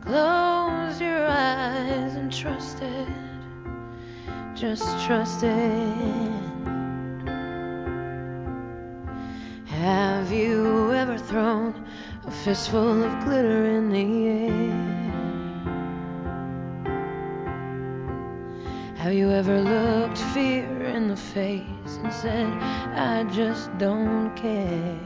[0.00, 3.06] Close your eyes and trusted,
[4.54, 6.41] just trusted.
[9.82, 11.74] Have you ever thrown
[12.24, 14.70] a fistful of glitter in the air?
[18.98, 22.46] Have you ever looked fear in the face and said,
[22.94, 25.00] I just don't care?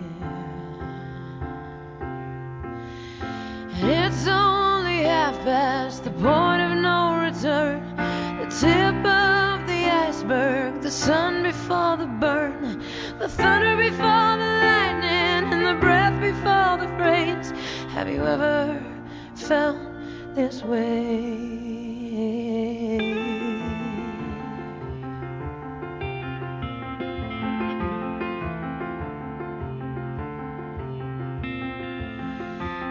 [3.76, 10.90] It's only half past the point of no return, the tip of the iceberg, the
[10.90, 12.05] sun before the
[13.26, 17.50] the thunder before the lightning, and the breath before the phrase.
[17.90, 18.80] Have you ever
[19.34, 19.78] felt
[20.36, 21.56] this way.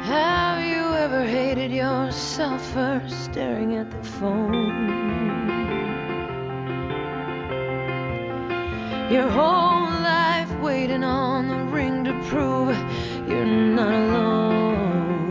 [0.04, 5.06] Have you ever hated yourself for staring at the phone?
[9.10, 9.95] Your whole
[10.66, 12.76] waiting on the ring to prove
[13.30, 15.30] you're not alone.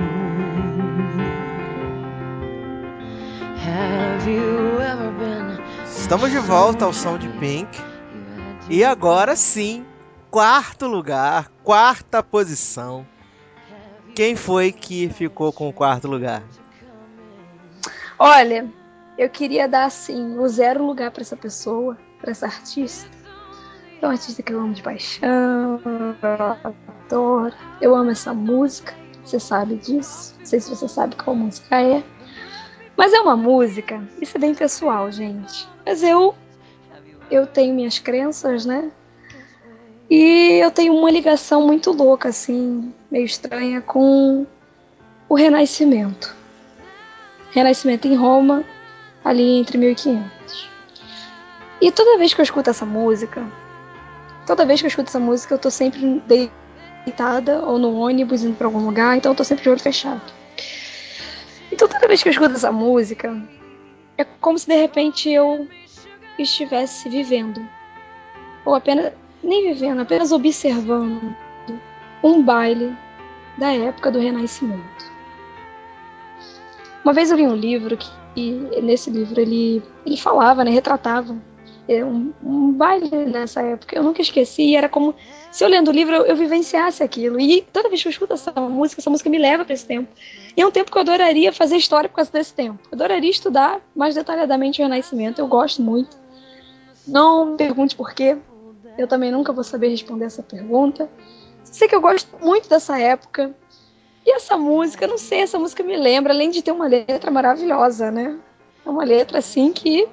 [3.57, 7.69] Have you ever been Estamos de volta ao som de Pink.
[8.71, 9.85] E agora sim,
[10.31, 13.05] quarto lugar, quarta posição.
[14.15, 16.45] Quem foi que ficou com o quarto lugar?
[18.17, 18.71] Olha,
[19.19, 23.24] eu queria dar assim o zero lugar pra essa pessoa, pra essa artista.
[24.01, 25.81] É uma artista que eu amo de paixão,
[27.07, 27.55] adoro.
[27.81, 30.35] Eu amo essa música, você sabe disso.
[30.39, 32.03] Não sei se você sabe qual música é.
[32.97, 35.69] Mas é uma música, isso é bem pessoal, gente.
[35.85, 36.35] Mas eu
[37.31, 38.91] eu tenho minhas crenças, né?
[40.11, 44.47] E eu tenho uma ligação muito louca, assim, meio estranha, com
[45.29, 46.35] o Renascimento.
[47.51, 48.65] Renascimento em Roma,
[49.25, 50.71] ali entre 1500.
[51.81, 53.45] E toda vez que eu escuto essa música,
[54.47, 56.23] toda vez que eu escuto essa música, eu tô sempre
[57.05, 60.21] deitada ou no ônibus indo pra algum lugar, então eu tô sempre de olho fechado.
[61.73, 63.37] Então toda vez que eu escuto essa música,
[64.17, 65.67] é como se de repente eu
[66.39, 67.67] estivesse vivendo.
[68.65, 71.35] Ou apenas, nem vivendo, apenas observando
[72.23, 72.97] um baile
[73.59, 75.13] da época do Renascimento.
[77.05, 81.37] Uma vez eu li um livro que, e nesse livro ele, ele falava, né, retratava
[81.89, 83.97] um, um baile nessa época.
[83.97, 85.15] Eu nunca esqueci, era como
[85.51, 87.39] se eu lendo o livro eu, eu vivenciasse aquilo.
[87.39, 90.09] E toda vez que eu escuto essa música, essa música me leva para esse tempo.
[90.57, 92.79] E é um tempo que eu adoraria fazer história por causa desse tempo.
[92.91, 95.41] Eu adoraria estudar mais detalhadamente o Renascimento.
[95.41, 96.17] Eu gosto muito.
[97.07, 98.37] Não me pergunte por quê.
[98.97, 101.09] Eu também nunca vou saber responder essa pergunta.
[101.65, 103.55] Sei que eu gosto muito dessa época.
[104.25, 108.11] E essa música, não sei, essa música me lembra, além de ter uma letra maravilhosa,
[108.11, 108.39] né?
[108.85, 110.09] É uma letra assim que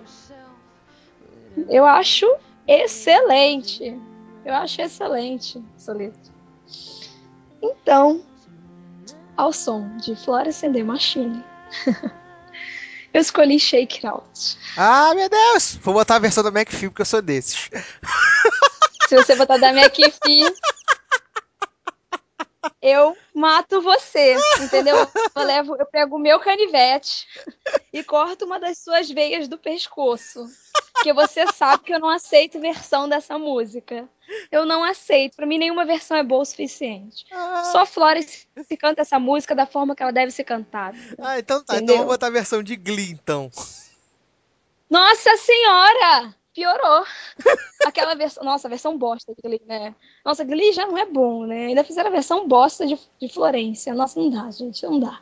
[1.70, 2.26] eu acho
[2.68, 3.99] excelente.
[4.45, 6.32] Eu acho excelente essa letra.
[7.62, 8.24] Então,
[9.38, 11.43] ao som de Florence and the Machine,
[13.14, 14.57] eu escolhi Shake It Out.
[14.76, 15.76] Ah, meu Deus!
[15.82, 17.70] Vou botar a versão da McPhee, porque eu sou desses.
[19.07, 20.45] Se você botar da McPhee,
[22.82, 24.95] eu mato você, entendeu?
[25.36, 27.28] Eu levo, eu pego o meu canivete
[27.91, 30.45] e corto uma das suas veias do pescoço.
[30.93, 34.07] Porque você sabe que eu não aceito versão dessa música.
[34.51, 35.36] Eu não aceito.
[35.36, 37.26] Pra mim, nenhuma versão é boa o suficiente.
[37.72, 40.97] Só Flores se canta essa música da forma que ela deve ser cantada.
[41.20, 41.76] Ah, então tá.
[41.76, 41.95] Então Entendeu?
[41.95, 43.49] eu vou botar a versão de Glee, então.
[44.89, 46.36] Nossa senhora!
[46.54, 47.06] Piorou.
[47.86, 48.43] Aquela versão.
[48.43, 49.95] Nossa, versão bosta de Glee, né?
[50.24, 51.68] Nossa, Glee já não é bom, né?
[51.68, 53.93] Ainda fizeram a versão bosta de, de Florência.
[53.93, 55.20] Nossa, não dá, gente, não dá.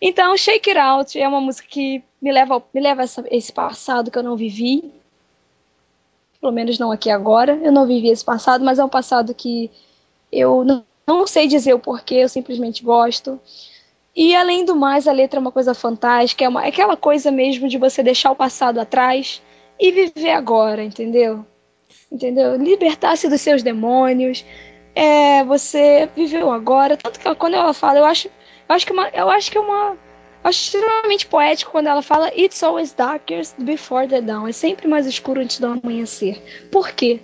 [0.00, 4.10] Então, Shake It Out é uma música que me leva, me leva a esse passado
[4.10, 4.92] que eu não vivi.
[6.40, 7.58] Pelo menos não aqui agora.
[7.62, 9.70] Eu não vivi esse passado, mas é um passado que
[10.30, 13.40] eu não, não sei dizer o porquê, eu simplesmente gosto.
[14.14, 17.32] E além do mais, a letra é uma coisa fantástica, é, uma, é aquela coisa
[17.32, 19.42] mesmo de você deixar o passado atrás
[19.78, 21.44] e viver agora, entendeu?
[22.10, 22.56] Entendeu?
[22.56, 24.44] Libertar-se dos seus demônios.
[24.94, 26.96] É, você viveu agora.
[26.96, 28.28] Tanto que ela- quando ela fala, eu acho,
[28.68, 29.96] eu acho que é uma, eu acho que é uma,
[30.44, 34.46] acho extremamente poético quando ela fala It's always darker before the dawn.
[34.46, 36.40] É sempre mais escuro antes do amanhecer.
[36.70, 37.20] Por quê?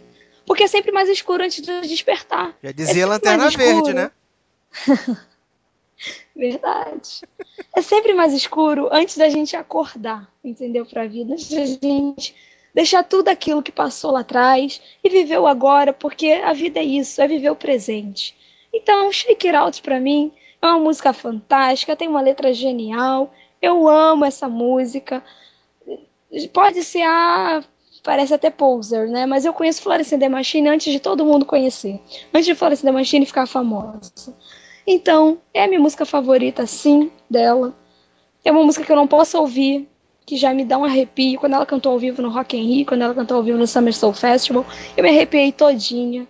[0.47, 2.57] Porque é sempre mais escuro antes do despertar.
[2.63, 4.11] Já É dizia sempre Lanterna Verde, né?
[6.35, 7.23] Verdade.
[7.75, 10.87] É sempre mais escuro antes da gente acordar, entendeu?
[10.87, 11.35] Pra vida.
[11.35, 12.35] Antes da gente
[12.75, 16.85] deixar tudo aquilo que passou lá atrás e viver o agora, porque a vida é
[16.85, 18.35] isso, é viver o presente.
[18.73, 20.33] Então, Shake It Out pra mim
[20.63, 23.33] é uma música fantástica, tem uma letra genial.
[23.61, 25.23] Eu amo essa música.
[26.53, 27.63] Pode ser a.
[28.03, 29.27] Parece até poser, né?
[29.27, 32.01] Mas eu conheço Florence and the Machine antes de todo mundo conhecer.
[32.33, 34.35] Antes de Florence and the Machine ficar famosa.
[34.93, 37.73] Então, é a minha música favorita, sim, dela.
[38.45, 39.89] É uma música que eu não posso ouvir,
[40.27, 41.39] que já me dá um arrepio.
[41.39, 43.69] Quando ela cantou ao vivo no Rock in Rio, quando ela cantou ao vivo no
[43.69, 44.67] Summer Soul Festival,
[44.97, 46.27] eu me arrepiei todinha.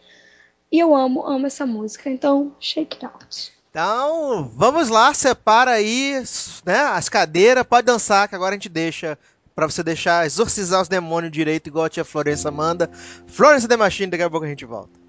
[0.70, 2.11] E eu amo, amo essa música.
[2.11, 3.50] Então, shake it out.
[3.70, 6.22] Então, vamos lá, separa aí
[6.66, 9.18] né, as cadeiras, pode dançar, que agora a gente deixa
[9.54, 12.90] pra você deixar exorcizar os demônios direito, igual a tia Florença manda.
[13.26, 14.99] Florence The Machine, daqui a pouco a gente volta.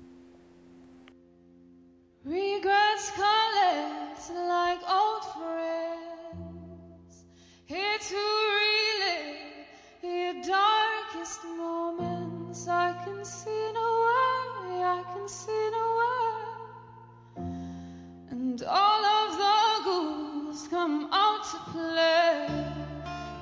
[8.11, 8.27] To
[8.59, 9.37] relive
[10.03, 12.67] your darkest moments.
[12.67, 17.45] I can see no way, I can see no way.
[18.31, 22.47] And all of the ghouls come out to play.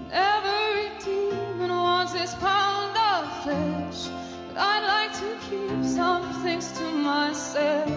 [0.01, 4.01] And every demon wants his pound of flesh.
[4.47, 7.89] But I'd like to keep some things to myself.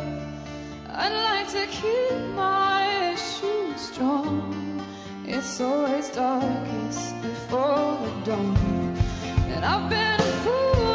[0.88, 4.71] I'd like to keep my shoes strong.
[5.34, 8.98] It's always darkest before the dawn.
[9.48, 10.91] And I've been a fool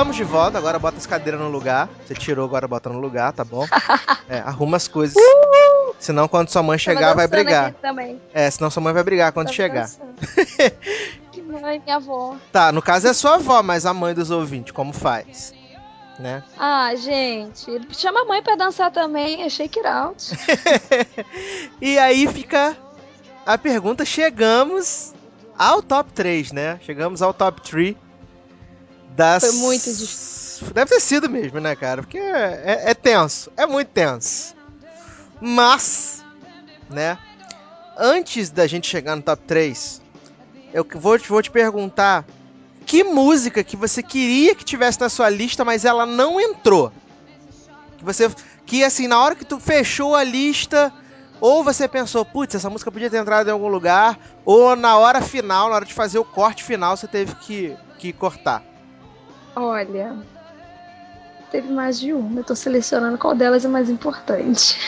[0.00, 1.86] Estamos de volta, agora bota as cadeiras no lugar.
[2.06, 3.66] Você tirou, agora bota no lugar, tá bom?
[4.30, 5.16] É, arruma as coisas.
[5.98, 7.74] Senão quando sua mãe chegar vai brigar.
[8.32, 9.90] É, senão sua mãe vai brigar quando chegar.
[11.30, 12.36] que mãe, minha avó.
[12.50, 15.52] Tá, no caso é sua avó, mas a mãe dos ouvintes, como faz?
[16.18, 16.44] Né?
[16.56, 20.24] Ah, gente, chama a mãe pra dançar também, é shake it out.
[21.82, 22.74] E aí fica
[23.44, 25.12] a pergunta, chegamos
[25.58, 26.78] ao top 3, né?
[26.84, 27.96] Chegamos ao top 3
[29.16, 29.44] das...
[29.44, 30.66] Foi muito difícil.
[30.74, 32.02] Deve ter sido mesmo, né, cara?
[32.02, 34.54] Porque é, é- é tenso, é muito tenso.
[35.40, 36.22] Mas,
[36.90, 37.16] né,
[37.96, 40.00] antes da gente chegar no top 3,
[40.72, 42.24] eu vou, te- vou te perguntar
[42.84, 46.92] que música que você queria que tivesse na sua lista, mas ela não entrou.
[47.98, 48.30] Que você
[48.66, 50.92] que assim, na hora que tu fechou a lista,
[51.40, 55.20] ou você pensou, putz, essa música podia ter entrado em algum lugar, ou na hora
[55.20, 58.62] final, na hora de fazer o corte final, você teve que, que cortar.
[59.54, 60.16] Olha,
[61.50, 64.78] teve mais de uma, eu tô selecionando qual delas é mais importante.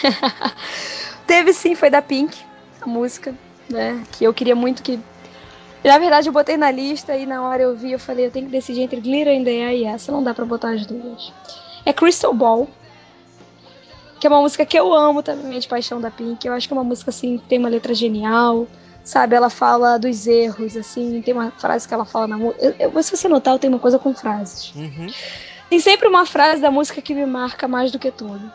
[1.26, 2.38] teve sim, foi da Pink,
[2.80, 3.34] a música,
[3.68, 4.02] né?
[4.12, 5.00] Que eu queria muito que.
[5.84, 8.46] Na verdade, eu botei na lista e na hora eu vi, eu falei, eu tenho
[8.46, 11.32] que decidir entre Glitter in the Air e essa, não dá pra botar as duas.
[11.84, 12.68] É Crystal Ball,
[14.20, 16.46] que é uma música que eu amo também, de paixão da Pink.
[16.46, 18.68] Eu acho que é uma música assim, que tem uma letra genial,
[19.04, 19.34] sabe?
[19.34, 23.02] Ela fala dos erros, assim, tem uma frase que ela fala na música.
[23.02, 24.72] Se você notar, eu tenho uma coisa com frases.
[24.74, 25.06] Uhum.
[25.70, 28.52] Tem sempre uma frase da música que me marca mais do que tudo.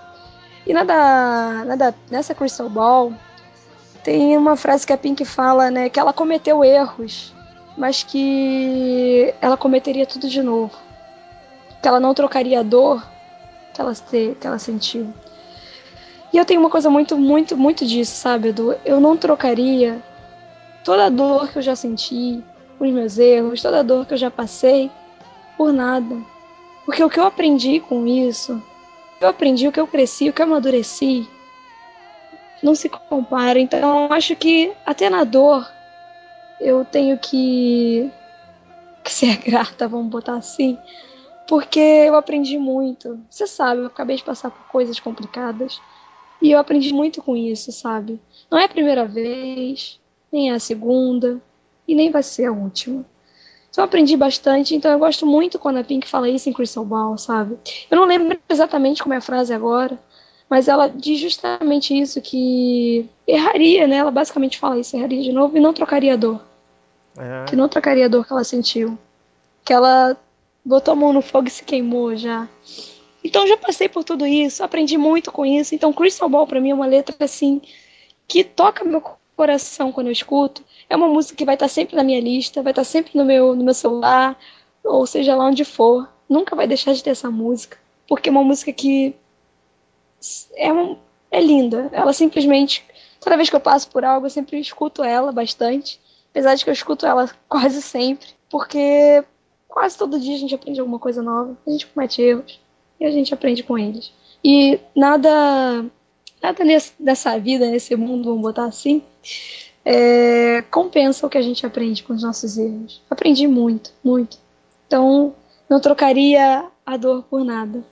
[0.66, 3.14] E na da, na da- nessa Crystal Ball,
[4.04, 5.90] tem uma frase que a Pink fala, né?
[5.90, 7.34] Que ela cometeu erros,
[7.78, 10.74] mas que ela cometeria tudo de novo.
[11.82, 13.06] Que ela não trocaria a dor
[13.74, 15.14] que ela, que ela sentiu.
[16.34, 18.76] E eu tenho uma coisa muito, muito, muito disso, sabe, Edu?
[18.84, 19.98] Eu não trocaria
[20.88, 22.42] toda a dor que eu já senti,
[22.80, 24.90] os meus erros, toda a dor que eu já passei,
[25.58, 26.16] por nada.
[26.86, 28.64] Porque o que eu aprendi com isso,
[29.20, 31.28] eu aprendi, o que eu cresci, o que eu amadureci,
[32.64, 33.60] não se compara.
[33.60, 35.70] Então eu acho que até na dor
[36.58, 38.10] eu tenho que,
[39.04, 40.78] que ser grata, vamos botar assim.
[41.50, 43.20] Porque eu aprendi muito.
[43.30, 45.82] Você sabe, eu acabei de passar por coisas complicadas.
[46.42, 48.22] E eu aprendi muito com isso, sabe?
[48.50, 50.00] Não é a primeira vez,
[50.32, 51.42] nem é a segunda,
[51.88, 53.06] e nem vai ser a última.
[53.70, 56.84] Então eu aprendi bastante, então eu gosto muito quando a Pink fala isso em Crystal
[56.84, 57.58] Ball, sabe?
[57.90, 60.00] Eu não lembro exatamente como é a frase agora,
[60.50, 63.98] mas ela diz justamente isso, que erraria, né?
[63.98, 66.42] Ela basicamente fala isso, erraria de novo e não trocaria a dor.
[67.18, 67.46] É.
[67.46, 68.98] Que não trocaria a dor que ela sentiu.
[69.64, 70.18] Que ela
[70.64, 72.48] botou a mão no fogo e se queimou já.
[73.24, 75.76] Então já passei por tudo isso, aprendi muito com isso.
[75.76, 77.62] Então Crystal Ball pra mim é uma letra assim
[78.28, 79.04] que toca meu
[79.38, 80.64] coração quando eu escuto.
[80.90, 83.56] É uma música que vai estar sempre na minha lista, vai estar sempre no meu,
[83.56, 84.38] no meu celular,
[84.84, 86.10] ou seja lá onde for.
[86.28, 87.78] Nunca vai deixar de ter essa música,
[88.08, 89.16] porque é uma música que
[90.56, 90.98] é, um,
[91.32, 91.90] é linda.
[91.94, 92.84] Ela simplesmente,
[93.22, 96.02] toda vez que eu passo por algo, eu sempre escuto ela bastante.
[96.32, 99.24] Apesar de que eu escuto ela quase sempre, porque
[99.68, 102.60] quase todo dia a gente aprende alguma coisa nova, a gente comete erros
[103.00, 104.12] e a gente aprende com eles.
[104.44, 105.86] E nada,
[106.42, 109.02] nada nesse, nessa vida, nesse mundo, vamos botar assim,
[109.86, 113.02] é, compensa o que a gente aprende com os nossos erros.
[113.10, 114.38] Aprendi muito, muito.
[114.88, 115.34] Então,
[115.70, 117.84] não trocaria a dor por nada.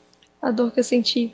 [0.41, 1.33] A dor que eu senti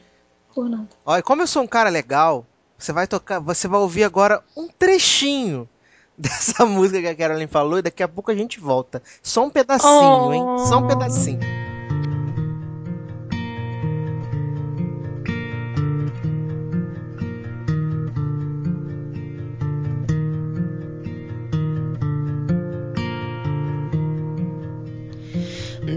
[0.53, 0.87] por nada.
[1.05, 2.45] Olha, como eu sou um cara legal,
[2.77, 5.67] você vai tocar, você vai ouvir agora um trechinho
[6.17, 9.01] dessa música que a Carolyn falou e daqui a pouco a gente volta.
[9.23, 10.33] Só um pedacinho, Oh.
[10.33, 10.43] hein?
[10.67, 11.39] Só um pedacinho.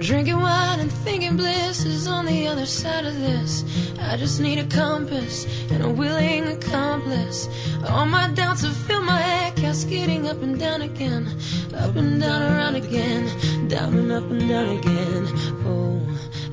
[0.05, 3.65] Drinking wine and thinking bliss is on the other side of this.
[3.99, 7.49] I just need a compass and a willing accomplice.
[7.89, 11.27] All my doubts have filled my head, cascading up and down again,
[11.75, 15.27] up and down, around again, down and up and down again.
[15.65, 16.03] Oh,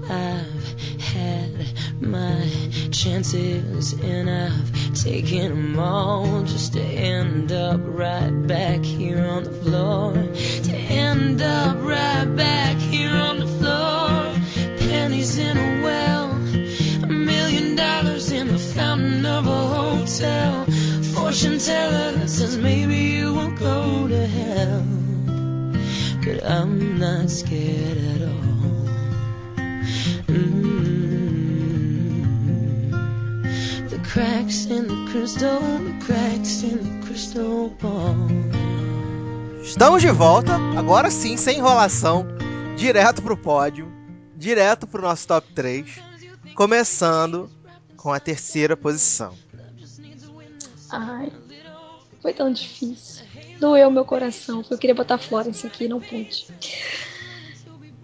[0.06, 2.48] I've had my
[2.92, 9.52] chances and I've taken them all just to end up right back here on the
[9.52, 10.14] floor.
[10.14, 12.71] To end up right back
[21.42, 24.84] Fortune teller says maybe you will go to hell.
[26.24, 28.86] But I'm not scared at all.
[30.28, 30.70] Mm.
[33.90, 38.28] The cracks in the crystal, the cracks in the crystal ball.
[39.64, 42.28] Estamos de volta, agora sim, sem enrolação,
[42.78, 43.92] direto pro pódio,
[44.38, 46.00] direto pro nosso top 3,
[46.54, 47.50] começando
[47.98, 49.34] com a terceira posição.
[50.92, 51.32] Ai,
[52.22, 53.26] foi tão difícil.
[53.60, 56.48] Doeu meu coração, porque eu queria botar Florence aqui não pude.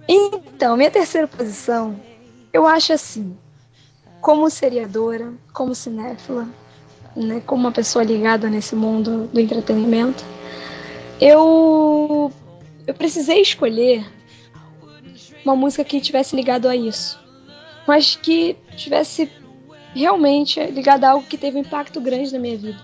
[0.08, 2.00] Então, minha terceira posição,
[2.54, 3.38] eu acho assim,
[4.22, 6.48] como seriadora, como cinéfila,
[7.16, 10.24] né, como uma pessoa ligada nesse mundo do entretenimento,
[11.20, 12.32] eu
[12.86, 14.06] eu precisei escolher
[15.44, 17.20] uma música que tivesse ligado a isso,
[17.86, 19.30] mas que tivesse
[19.94, 22.80] realmente ligada a algo que teve um impacto grande na minha vida.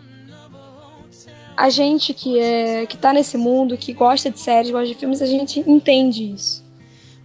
[1.55, 5.21] A gente que é que tá nesse mundo, que gosta de séries, gosta de filmes,
[5.21, 6.63] a gente entende isso.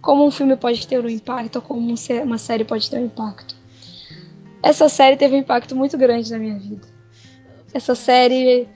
[0.01, 3.05] Como um filme pode ter um impacto, ou como um uma série pode ter um
[3.05, 3.55] impacto.
[4.61, 6.87] Essa série teve um impacto muito grande na minha vida.
[7.73, 8.67] Essa série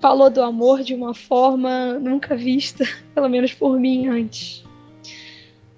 [0.00, 4.64] falou do amor de uma forma nunca vista, pelo menos por mim antes.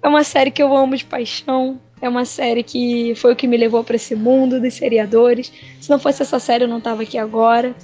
[0.01, 1.79] É uma série que eu amo de paixão.
[2.01, 5.51] É uma série que foi o que me levou para esse mundo dos seriadores.
[5.81, 7.75] Se não fosse essa série, eu não estava aqui agora.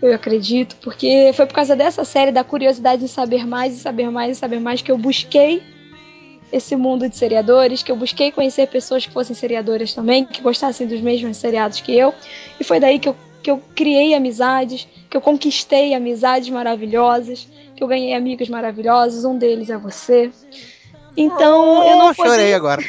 [0.00, 4.10] Eu acredito, porque foi por causa dessa série, da curiosidade de saber mais e saber
[4.10, 5.62] mais e saber mais, que eu busquei
[6.52, 10.86] esse mundo de seriadores, que eu busquei conhecer pessoas que fossem seriadoras também, que gostassem
[10.86, 12.14] dos mesmos seriados que eu.
[12.60, 17.82] E foi daí que eu, que eu criei amizades, que eu conquistei amizades maravilhosas, que
[17.82, 19.24] eu ganhei amigos maravilhosos.
[19.24, 20.30] Um deles é você.
[21.16, 22.84] Então, eu não Oh, chorei poderia- agora.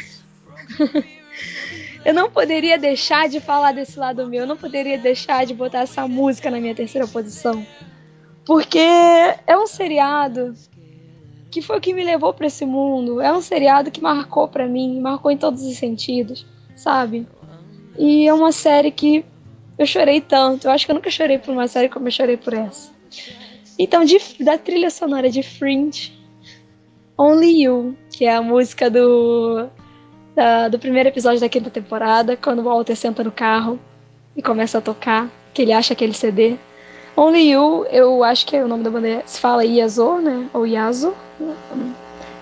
[2.04, 5.80] Eu não poderia deixar de falar desse lado meu, eu não poderia deixar de botar
[5.80, 7.66] essa música na minha terceira posição.
[8.44, 10.54] Porque é um seriado
[11.50, 13.20] que foi o que me levou para esse mundo.
[13.20, 16.46] É um seriado que marcou para mim, marcou em todos os sentidos,
[16.76, 17.26] sabe?
[17.98, 19.24] E é uma série que
[19.78, 20.66] eu chorei tanto.
[20.66, 22.90] Eu acho que eu nunca chorei por uma série como eu chorei por essa.
[23.78, 26.12] Então, de- da trilha sonora de Fringe,
[27.18, 29.68] Only You, que é a música do
[30.36, 33.80] da- do primeiro episódio da quinta temporada, quando o Walter senta no carro
[34.36, 36.56] e começa a tocar, que ele acha aquele CD.
[37.16, 40.50] Only You, eu acho que é o nome da banda se fala Yazo, né?
[40.52, 41.14] Ou Yazo.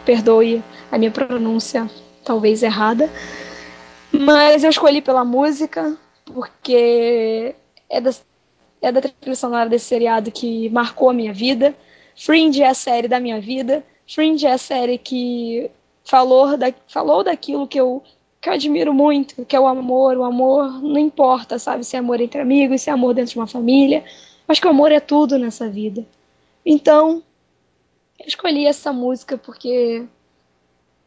[0.04, 1.88] Perdoe a minha pronúncia,
[2.24, 3.08] talvez errada.
[4.12, 7.54] Mas eu escolhi pela música, porque
[7.88, 8.10] é da,
[8.82, 11.74] é da trilha sonora desse seriado que marcou a minha vida.
[12.16, 13.84] Fringe é a série da minha vida.
[14.06, 15.70] Fringe é a série que
[16.04, 18.02] falou, da, falou daquilo que eu,
[18.40, 20.16] que eu admiro muito, que é o amor.
[20.16, 21.84] O amor não importa, sabe?
[21.84, 24.04] Se é amor entre amigos, se é amor dentro de uma família.
[24.46, 26.06] Acho que o amor é tudo nessa vida.
[26.64, 27.22] Então,
[28.18, 30.04] eu escolhi essa música porque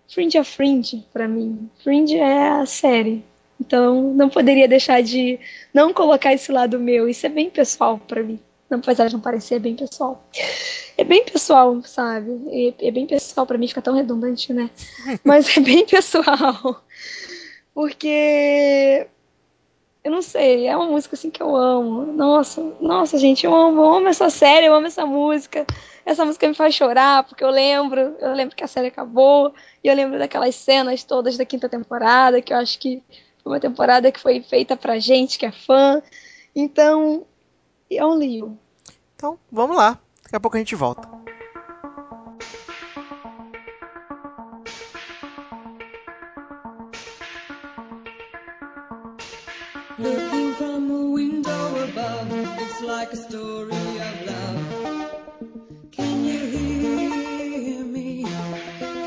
[0.08, 1.70] Fringe é Fringe pra mim.
[1.84, 3.24] Fringe é a série.
[3.60, 5.40] Então, não poderia deixar de
[5.74, 7.08] não colocar esse lado meu.
[7.10, 8.40] Isso é bem pessoal pra mim.
[8.70, 10.24] Não, apesar de não parecer, é bem pessoal.
[10.98, 12.32] É bem pessoal, sabe?
[12.80, 14.70] É, é bem pessoal pra mim, fica tão redundante, né?
[15.24, 16.84] Mas é bem pessoal.
[17.74, 19.08] Porque
[20.04, 22.06] Eu não sei, é uma música assim que eu amo.
[22.14, 25.66] Nossa, nossa, gente, eu amo, eu amo essa série, eu amo essa música.
[26.06, 29.54] Essa música me faz chorar, porque eu lembro, eu lembro que a série acabou,
[29.84, 33.04] e eu lembro daquelas cenas todas da quinta temporada, que eu acho que
[33.44, 36.02] foi uma temporada que foi feita pra gente que é fã.
[36.56, 37.26] Então,
[37.96, 38.58] é um Leo.
[39.16, 40.00] Então, vamos lá.
[40.24, 41.08] Daqui a pouco a gente volta.
[50.00, 52.32] Looking from a window above,
[52.62, 55.12] it's like a story of love.
[55.92, 58.24] Can you hear me?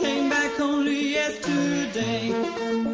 [0.01, 2.90] Came back only yesterday.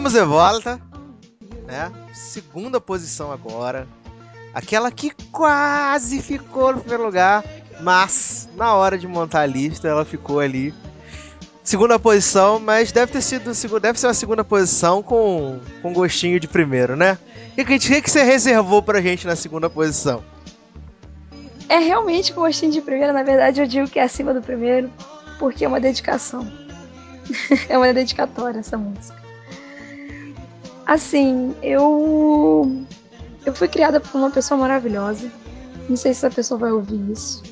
[0.00, 0.80] Estamos de volta,
[1.66, 1.92] né?
[2.14, 3.86] Segunda posição agora.
[4.54, 7.44] Aquela que quase ficou no primeiro lugar,
[7.82, 10.72] mas na hora de montar a lista ela ficou ali.
[11.62, 16.48] Segunda posição, mas deve ter sido deve ser uma segunda posição com, com gostinho de
[16.48, 17.18] primeiro, né?
[17.52, 20.24] O que, que que você reservou pra gente na segunda posição?
[21.68, 24.90] É realmente com gostinho de primeiro, na verdade eu digo que é acima do primeiro,
[25.38, 26.50] porque é uma dedicação.
[27.68, 29.19] é uma dedicatória essa música.
[30.90, 32.84] Assim, eu
[33.46, 35.30] eu fui criada por uma pessoa maravilhosa.
[35.88, 37.44] Não sei se essa pessoa vai ouvir isso.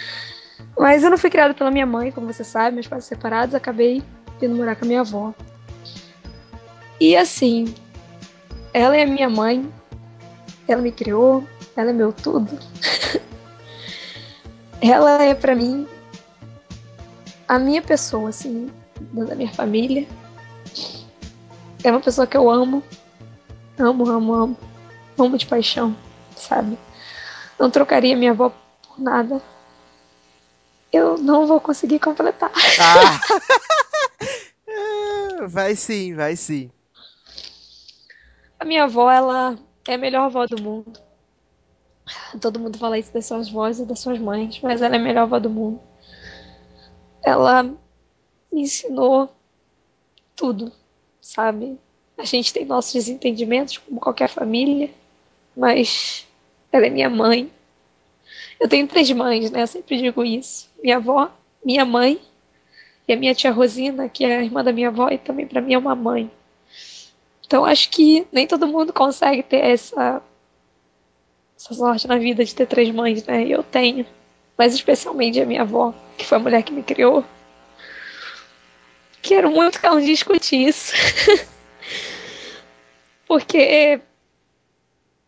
[0.78, 4.02] Mas eu não fui criada pela minha mãe, como você sabe, meus pais separados, acabei
[4.40, 5.34] vindo morar com a minha avó.
[6.98, 7.74] E assim,
[8.72, 9.70] ela é minha mãe,
[10.66, 11.46] ela me criou,
[11.76, 12.58] ela é meu tudo.
[14.80, 15.86] ela é pra mim
[17.46, 18.70] a minha pessoa, assim,
[19.12, 20.08] da minha família.
[21.84, 22.82] É uma pessoa que eu amo.
[23.78, 24.56] Amo, amo, amo.
[25.18, 25.94] Amo de paixão,
[26.34, 26.78] sabe?
[27.58, 28.50] Não trocaria minha avó
[28.82, 29.40] por nada.
[30.90, 32.50] Eu não vou conseguir completar.
[32.80, 33.20] Ah!
[35.46, 36.70] Vai sim, vai sim.
[38.58, 40.98] A minha avó, ela é a melhor avó do mundo.
[42.40, 45.02] Todo mundo fala isso das suas vozes e das suas mães, mas ela é a
[45.02, 45.80] melhor avó do mundo.
[47.22, 49.30] Ela me ensinou
[50.34, 50.72] tudo,
[51.24, 51.78] sabe?
[52.18, 54.90] A gente tem nossos desentendimentos, como qualquer família,
[55.56, 56.26] mas
[56.70, 57.50] ela é minha mãe.
[58.60, 59.62] Eu tenho três mães, né?
[59.62, 60.70] Eu sempre digo isso.
[60.82, 61.30] Minha avó,
[61.64, 62.20] minha mãe
[63.08, 65.60] e a minha tia Rosina, que é a irmã da minha avó e também para
[65.60, 66.30] mim é uma mãe.
[67.46, 70.22] Então acho que nem todo mundo consegue ter essa,
[71.56, 73.44] essa sorte na vida de ter três mães, né?
[73.46, 74.06] Eu tenho.
[74.56, 77.24] Mas especialmente a minha avó, que foi a mulher que me criou.
[79.24, 80.92] Quero muito que ela não discute isso.
[83.26, 83.98] Porque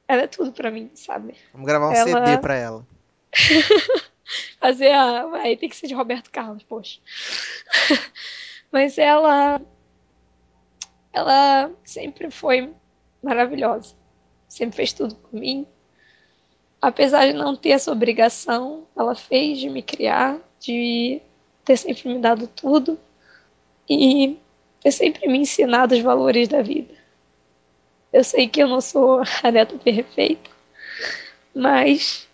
[0.06, 1.34] ela é tudo pra mim, sabe?
[1.50, 2.86] Vamos gravar um Ela- CD pra ela.
[4.60, 5.24] fazer a.
[5.36, 7.00] Aí tem que ser de Roberto Carlos, poxa.
[8.70, 9.60] Mas ela.
[11.10, 12.74] Ela sempre foi
[13.22, 13.94] maravilhosa.
[14.46, 15.66] Sempre fez tudo por mim.
[16.82, 21.22] Apesar de não ter essa obrigação, ela fez de me criar, de
[21.64, 23.00] ter sempre me dado tudo
[23.88, 24.36] e
[24.82, 26.94] ter sempre me ensinado os valores da vida.
[28.12, 30.50] Eu sei que eu não sou a neta perfeita,
[31.54, 32.28] mas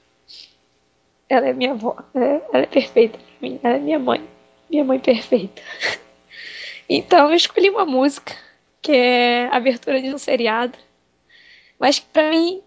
[1.28, 2.40] ela é minha avó, né?
[2.52, 4.26] ela é perfeita pra mim, ela é minha mãe,
[4.70, 5.62] minha mãe perfeita.
[6.88, 8.34] Então eu escolhi uma música
[8.82, 10.76] que é a abertura de um seriado.
[11.78, 12.60] Mas pra mim,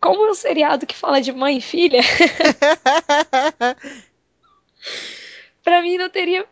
[0.00, 2.00] como é um seriado que fala de mãe e filha,
[5.62, 6.46] pra mim não teria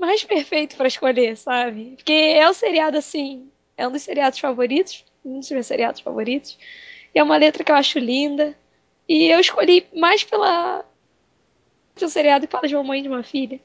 [0.00, 1.94] mais perfeito pra escolher, sabe?
[1.96, 6.58] Porque é um seriado assim, é um dos seriados favoritos, um dos meus seriados favoritos.
[7.14, 8.56] E é uma letra que eu acho linda.
[9.08, 10.84] E eu escolhi mais pela
[11.96, 13.60] de um seriado que fala de uma mãe e de uma filha.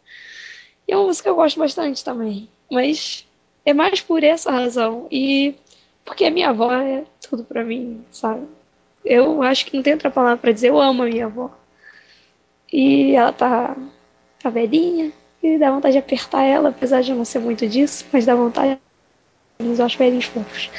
[0.88, 2.49] E é uma música que eu gosto bastante também.
[2.69, 3.25] Mas
[3.65, 5.07] é mais por essa razão.
[5.11, 5.55] E
[6.03, 8.47] porque a minha avó é tudo pra mim, sabe?
[9.03, 10.69] Eu acho que não tem outra palavra pra dizer.
[10.69, 11.51] Eu amo a minha avó.
[12.71, 13.75] E ela tá,
[14.39, 15.11] tá velhinha.
[15.45, 18.03] E dá vontade de apertar ela, apesar de eu não ser muito disso.
[18.11, 18.79] Mas dá vontade.
[19.59, 20.71] Eu acho velhinhos fofos.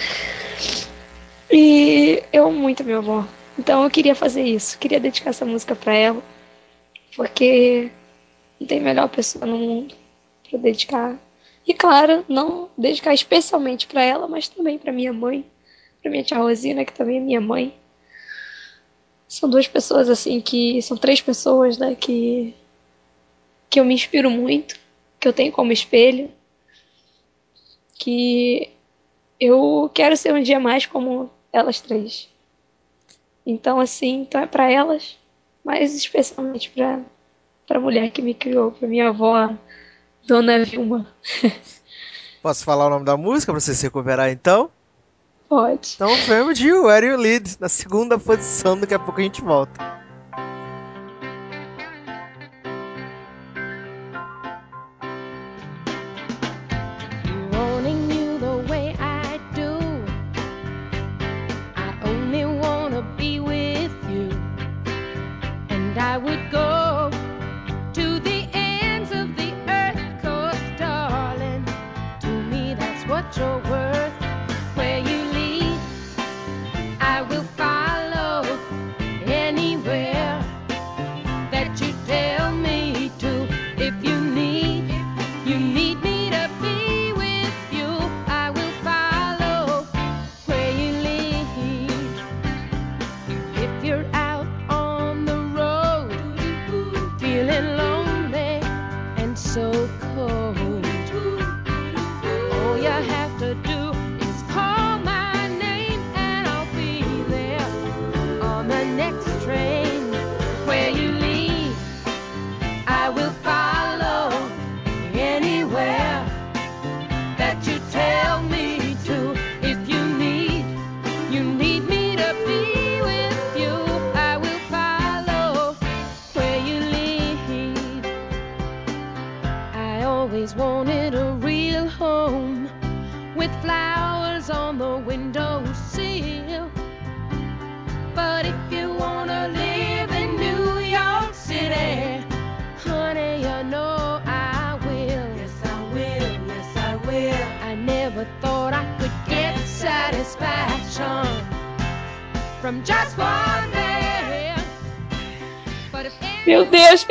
[1.49, 3.25] E eu amo muito minha avó.
[3.57, 4.77] Então eu queria fazer isso.
[4.77, 6.21] Queria dedicar essa música pra ela.
[7.15, 7.93] Porque
[8.59, 9.95] não tem melhor pessoa no mundo
[10.51, 11.17] pra dedicar.
[11.65, 15.47] E claro, não dedicar especialmente pra ela, mas também pra minha mãe,
[16.03, 17.73] pra minha tia Rosina, que também é minha mãe.
[19.29, 22.55] São duas pessoas assim que são três pessoas, né, que
[23.69, 24.79] que eu me inspiro muito,
[25.19, 26.31] que eu tenho como espelho,
[27.95, 28.71] que
[29.41, 32.29] eu quero ser um dia mais como elas três.
[33.45, 35.17] Então assim, então é para elas,
[35.65, 37.01] mas especialmente para
[37.67, 39.53] para a mulher que me criou, para minha avó,
[40.25, 41.07] Dona Vilma.
[42.41, 44.71] Posso falar o nome da música pra você se recuperar então?
[45.49, 45.95] Pode.
[45.95, 49.96] Então vamos de Where You Lead, na segunda posição, daqui a pouco a gente volta.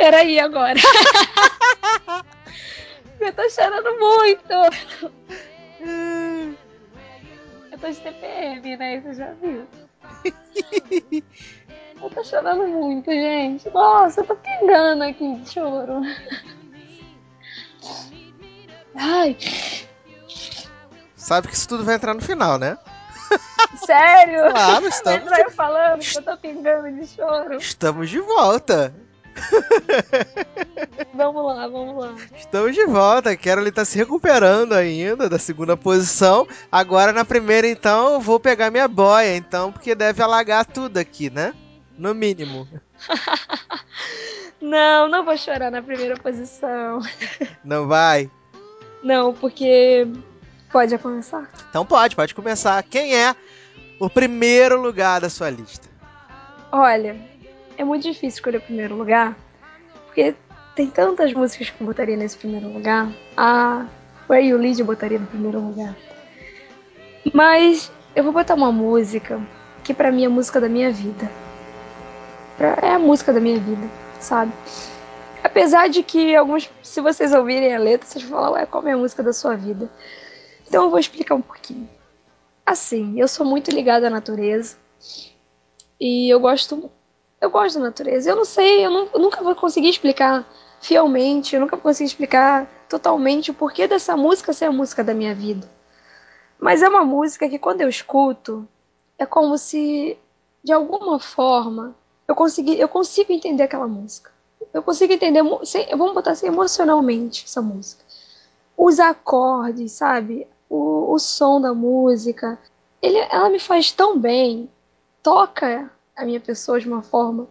[0.06, 0.78] Peraí agora.
[3.18, 4.52] eu tô chorando muito.
[7.72, 9.00] Eu tô de TPM, né?
[9.00, 9.66] Você já viu?
[12.00, 13.68] Eu tô chorando muito, gente.
[13.70, 16.02] Nossa, eu tô pingando aqui de choro.
[18.94, 19.34] Ai,
[21.16, 22.76] Sabe que isso tudo vai entrar no final, né?
[23.86, 24.50] sério?
[24.50, 27.56] Claro, estamos Mas eu falando que eu tô pingando de choro.
[27.56, 28.94] Estamos de volta.
[31.14, 32.14] Vamos lá, vamos lá.
[32.36, 33.36] Estamos de volta.
[33.36, 36.46] Carol tá se recuperando ainda da segunda posição.
[36.70, 41.30] Agora na primeira, então, eu vou pegar minha boia, então, porque deve alagar tudo aqui,
[41.30, 41.54] né?
[41.96, 42.68] No mínimo.
[44.60, 47.00] Não, não vou chorar na primeira posição.
[47.62, 48.30] Não vai?
[49.02, 50.06] Não, porque.
[50.72, 51.48] Pode começar?
[51.70, 52.82] Então pode, pode começar.
[52.82, 53.36] Quem é
[54.00, 55.88] o primeiro lugar da sua lista?
[56.72, 57.16] Olha,
[57.76, 59.36] é muito difícil escolher o primeiro lugar,
[60.06, 60.34] porque
[60.74, 63.10] tem tantas músicas que eu botaria nesse primeiro lugar.
[63.36, 63.86] A
[64.28, 65.96] Where You Lead eu botaria no primeiro lugar.
[67.32, 69.40] Mas eu vou botar uma música
[69.82, 71.30] que pra mim é a música da minha vida.
[72.82, 74.52] É a música da minha vida, sabe?
[75.44, 78.92] Apesar de que alguns, se vocês ouvirem a letra, vocês vão falar, ué, qual é
[78.92, 79.90] a música da sua vida?
[80.66, 81.88] Então eu vou explicar um pouquinho.
[82.64, 84.76] Assim, eu sou muito ligada à natureza.
[86.00, 86.90] E eu gosto
[87.40, 88.30] eu gosto da natureza.
[88.30, 90.46] Eu não sei, eu, nu- eu nunca vou conseguir explicar
[90.80, 95.14] fielmente, eu nunca vou conseguir explicar totalmente o porquê dessa música ser a música da
[95.14, 95.68] minha vida.
[96.58, 98.66] Mas é uma música que quando eu escuto,
[99.18, 100.18] é como se,
[100.64, 101.94] de alguma forma,
[102.28, 104.30] eu, consegui, eu consigo entender aquela música.
[104.72, 108.04] Eu consigo entender, vamos botar assim, emocionalmente essa música.
[108.76, 110.46] Os acordes, sabe?
[110.68, 112.58] O, o som da música.
[113.02, 114.70] Ele, ela me faz tão bem,
[115.22, 117.46] toca a minha pessoa de uma forma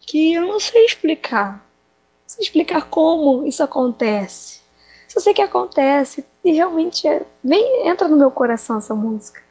[0.00, 1.54] que eu não sei explicar.
[1.54, 4.60] Não sei explicar como isso acontece.
[5.08, 9.42] Só sei que acontece e realmente é, vem, entra no meu coração essa música.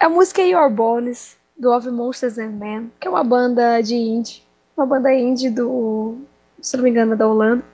[0.00, 3.94] A música é Your Bones, do Of Monsters and Men, que é uma banda de
[3.94, 4.42] indie.
[4.76, 6.18] Uma banda indie do.
[6.60, 7.64] Se não me engano, da Holanda.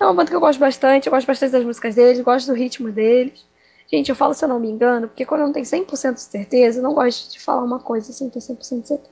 [0.00, 2.54] É uma banda que eu gosto bastante, eu gosto bastante das músicas deles, gosto do
[2.54, 3.44] ritmo deles.
[3.92, 6.20] Gente, eu falo se eu não me engano, porque quando eu não tenho 100% de
[6.22, 9.10] certeza, eu não gosto de falar uma coisa sem ter 100% de certeza.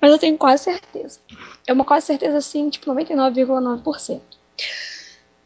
[0.00, 1.20] Mas eu tenho quase certeza.
[1.66, 4.20] É uma quase certeza, assim, tipo 99,9%.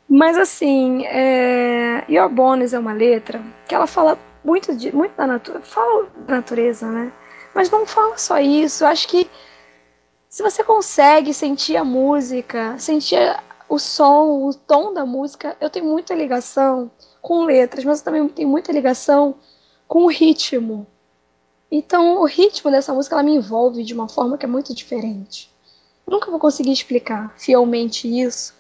[0.08, 2.04] Mas, assim, é...
[2.08, 6.36] Your Bones é uma letra que ela fala muito, de, muito da natureza, fala da
[6.36, 7.12] natureza, né?
[7.54, 8.84] Mas não fala só isso.
[8.84, 9.28] Eu acho que
[10.28, 13.18] se você consegue sentir a música, sentir
[13.68, 16.90] o som, o tom da música, eu tenho muita ligação
[17.20, 19.34] com letras, mas também tenho muita ligação
[19.86, 20.86] com o ritmo.
[21.70, 25.50] Então, o ritmo dessa música ela me envolve de uma forma que é muito diferente.
[26.06, 28.54] Nunca vou conseguir explicar fielmente isso,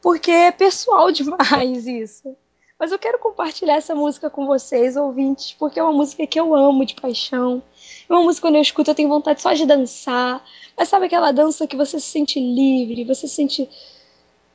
[0.00, 2.36] porque é pessoal demais isso.
[2.78, 6.54] Mas eu quero compartilhar essa música com vocês, ouvintes, porque é uma música que eu
[6.54, 7.62] amo de paixão.
[8.08, 10.42] É uma música quando eu escuto eu tenho vontade só de dançar.
[10.74, 13.68] Mas sabe aquela dança que você se sente livre, você se sente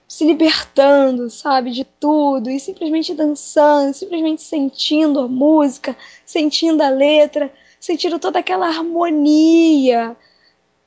[0.08, 5.96] se libertando, sabe, de tudo e simplesmente dançando, simplesmente sentindo a música,
[6.26, 10.16] sentindo a letra, sentindo toda aquela harmonia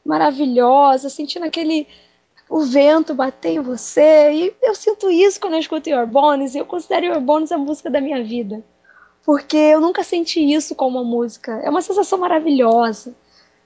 [0.05, 1.87] maravilhosa, sentindo aquele
[2.49, 4.33] o vento bater em você.
[4.33, 7.59] E eu sinto isso quando eu escuto Your Bones, e eu considero Your Bones a
[7.59, 8.65] música da minha vida.
[9.25, 11.61] Porque eu nunca senti isso com uma música.
[11.63, 13.15] É uma sensação maravilhosa.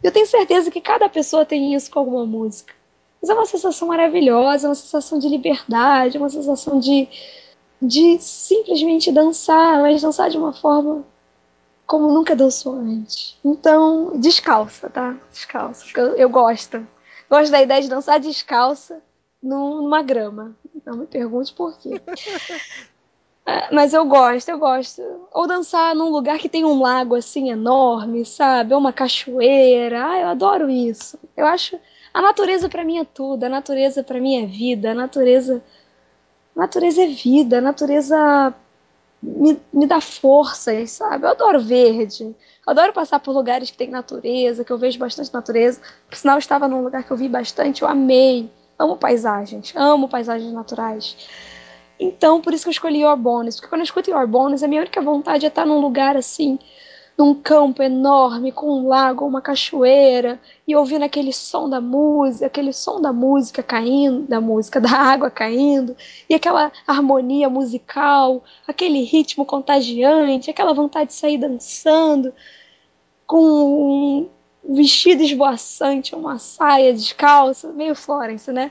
[0.02, 2.74] Eu tenho certeza que cada pessoa tem isso com alguma música.
[3.22, 7.08] Mas é uma sensação maravilhosa, é uma sensação de liberdade, é uma sensação de,
[7.80, 11.04] de simplesmente dançar, mas dançar de uma forma
[11.86, 13.38] como nunca dançou antes.
[13.44, 15.16] Então, descalça, tá?
[15.30, 15.84] Descalça.
[15.94, 16.86] Eu, eu gosto.
[17.30, 19.02] Gosto da ideia de dançar descalça
[19.42, 20.56] numa grama.
[20.84, 22.00] Não me pergunte por quê.
[23.46, 25.02] É, mas eu gosto, eu gosto.
[25.32, 28.72] Ou dançar num lugar que tem um lago assim enorme, sabe?
[28.72, 30.06] Ou uma cachoeira.
[30.06, 31.18] Ah, eu adoro isso.
[31.36, 31.78] Eu acho.
[32.12, 33.44] A natureza para mim é tudo.
[33.44, 34.92] A natureza para mim é vida.
[34.92, 35.62] A natureza.
[36.56, 37.58] A natureza é vida.
[37.58, 38.54] A natureza
[39.22, 41.24] me, me dá forças, sabe?
[41.24, 42.34] Eu adoro verde.
[42.66, 45.80] Adoro passar por lugares que tem natureza, que eu vejo bastante natureza.
[46.08, 48.50] Por sinal, eu estava num lugar que eu vi bastante, eu amei.
[48.78, 51.16] Amo paisagens, amo paisagens naturais.
[52.00, 53.56] Então, por isso que eu escolhi Your Bones.
[53.56, 56.58] Porque quando eu escuto Your Bones, a minha única vontade é estar num lugar assim,
[57.16, 62.72] num campo enorme, com um lago, uma cachoeira, e ouvindo aquele som da música, aquele
[62.72, 65.96] som da música caindo, da música, da água caindo,
[66.28, 72.32] e aquela harmonia musical, aquele ritmo contagiante, aquela vontade de sair dançando,
[73.26, 74.28] com
[74.64, 78.70] um vestido esvoaçante, uma saia descalça, meio Florence, né?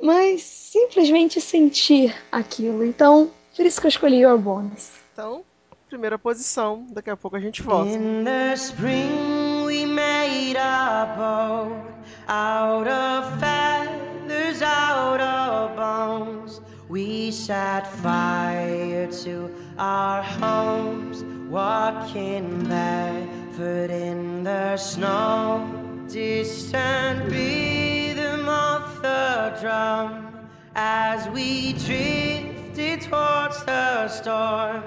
[0.00, 2.84] Mas simplesmente sentir aquilo.
[2.84, 4.92] Então, por isso que eu escolhi Your Bones.
[5.12, 5.42] Então,
[5.88, 6.86] primeira posição.
[6.90, 7.90] Daqui a pouco a gente volta.
[7.90, 11.92] In the spring we made a boat
[12.28, 16.60] out of feathers, out of bones.
[16.88, 25.66] We set fire to our homes, walking barefoot in the snow.
[26.08, 34.82] Distant rhythm of the drum as we drifted towards the storm.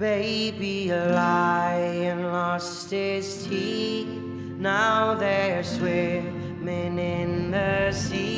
[0.00, 4.08] Baby, a lion lost his teeth.
[4.08, 8.29] Now they're swimming in the sea.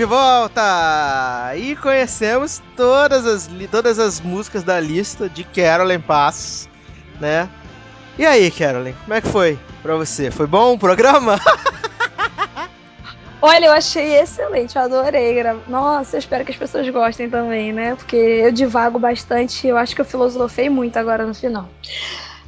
[0.00, 1.52] De volta!
[1.54, 6.70] E conhecemos todas as, todas as músicas da lista de Carolyn Passos,
[7.20, 7.46] né?
[8.18, 10.30] E aí, Carolyn, como é que foi pra você?
[10.30, 11.38] Foi bom o programa?
[13.42, 15.42] Olha, eu achei excelente, eu adorei.
[15.68, 17.94] Nossa, eu espero que as pessoas gostem também, né?
[17.94, 21.68] Porque eu divago bastante, eu acho que eu filosofei muito agora no final.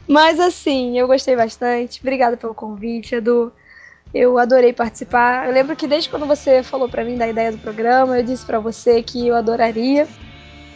[0.08, 2.00] Mas assim, eu gostei bastante.
[2.00, 3.52] Obrigada pelo convite, Edu.
[4.14, 5.46] Eu adorei participar.
[5.46, 8.44] Eu lembro que desde quando você falou pra mim da ideia do programa, eu disse
[8.44, 10.06] pra você que eu adoraria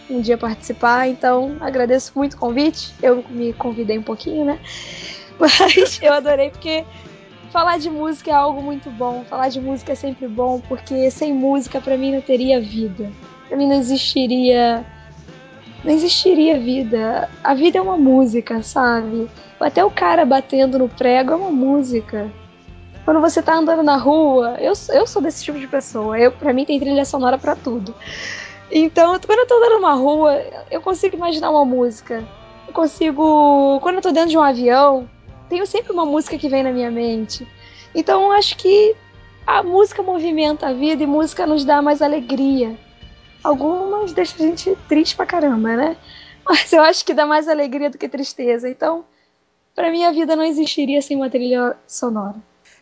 [0.08, 1.08] um dia participar.
[1.08, 2.94] Então, agradeço muito o convite.
[3.02, 4.58] Eu me convidei um pouquinho, né?
[5.38, 6.84] Mas eu adorei porque
[7.52, 9.22] falar de música é algo muito bom.
[9.28, 13.12] Falar de música é sempre bom, porque sem música pra mim não teria vida.
[13.48, 14.84] Pra mim não existiria
[15.84, 17.28] não existiria vida.
[17.44, 19.28] A vida é uma música, sabe?
[19.60, 22.30] Até o cara batendo no prego é uma música.
[23.06, 26.18] Quando você tá andando na rua, eu, eu sou desse tipo de pessoa.
[26.18, 27.94] Eu, mim tem trilha sonora pra tudo.
[28.68, 30.34] Então, quando eu tô andando numa rua,
[30.72, 32.26] eu consigo imaginar uma música.
[32.66, 33.78] Eu consigo.
[33.80, 35.08] Quando eu tô dentro de um avião,
[35.48, 37.46] tenho sempre uma música que vem na minha mente.
[37.94, 38.96] Então, acho que
[39.46, 42.76] a música movimenta a vida e música nos dá mais alegria.
[43.40, 45.96] Algumas deixam a gente triste pra caramba, né?
[46.44, 48.68] Mas eu acho que dá mais alegria do que tristeza.
[48.68, 49.04] Então,
[49.76, 52.34] pra mim, a vida não existiria sem uma trilha sonora.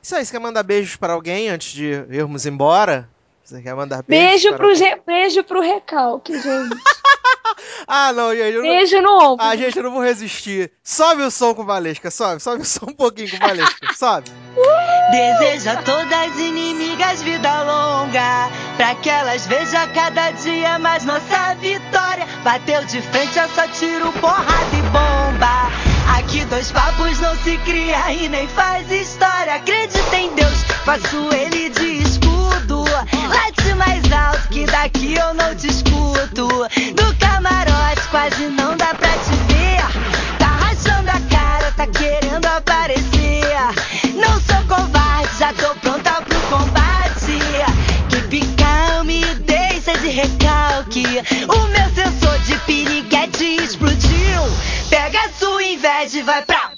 [0.05, 3.09] Isso aí, você quer mandar beijos para alguém antes de irmos embora?
[3.43, 4.74] Você quer mandar beijos Beijo para pro?
[4.74, 6.76] Ge- beijo pro recalque, gente.
[7.86, 8.68] Ah, não, gente, eu não...
[8.70, 9.44] Beijo no ombro.
[9.47, 10.72] Ah, gente, eu não vou resistir.
[10.82, 13.93] Sobe o som com o Valesca, sobe, sobe o som um pouquinho com o Valesca,
[13.97, 14.31] sobe.
[15.10, 21.55] Desejo a todas as inimigas vida longa, pra que elas vejam cada dia mais nossa
[21.60, 22.26] vitória.
[22.43, 25.93] Bateu de frente, é só tiro, porrada e bomba.
[26.06, 29.55] Aqui dois papos não se cria e nem faz história.
[29.55, 32.85] Acredita em Deus, faço ele de escudo.
[32.85, 36.47] Late mais alto que daqui eu não te escuto.
[36.94, 40.39] Do camarote quase não dá pra te ver.
[40.39, 43.56] Tá rachando a cara, tá querendo aparecer.
[44.14, 46.94] Não sou covarde, já tô pronta pro combate.
[48.10, 49.06] Keep calm,
[49.44, 51.05] deixa de recalque.
[51.48, 53.13] O meu sensor de a
[55.39, 56.73] sua inveja vai pra.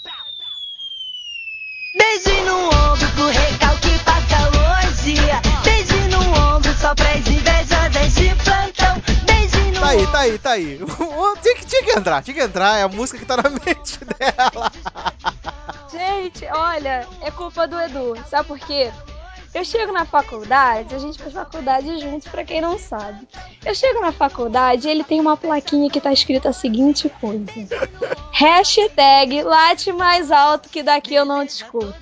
[1.99, 5.17] Beijo no ombro pro recalque passa longe.
[5.65, 9.03] Beijo no ombro só pras invejosas de plantão.
[9.25, 10.13] Beijo no Tá aí, ombro.
[10.13, 10.79] tá aí, tá aí.
[11.43, 13.99] Tinha que, tinha que entrar, tinha que entrar, é a música que tá na mente
[14.05, 14.73] dela.
[15.91, 18.17] Gente, olha, é culpa do Edu.
[18.29, 18.91] Sabe por quê?
[19.57, 23.27] Eu chego na faculdade, a gente faz faculdade juntos, pra quem não sabe.
[23.65, 27.47] Eu chego na faculdade e ele tem uma plaquinha que tá escrita a seguinte coisa:
[28.33, 31.95] Hashtag late mais alto que daqui eu não te escuto.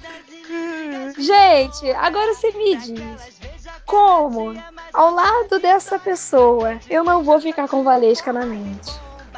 [1.17, 3.45] Gente, agora você me diz.
[3.87, 4.61] Como,
[4.93, 8.91] ao lado dessa pessoa, eu não vou ficar com Valesca na mente?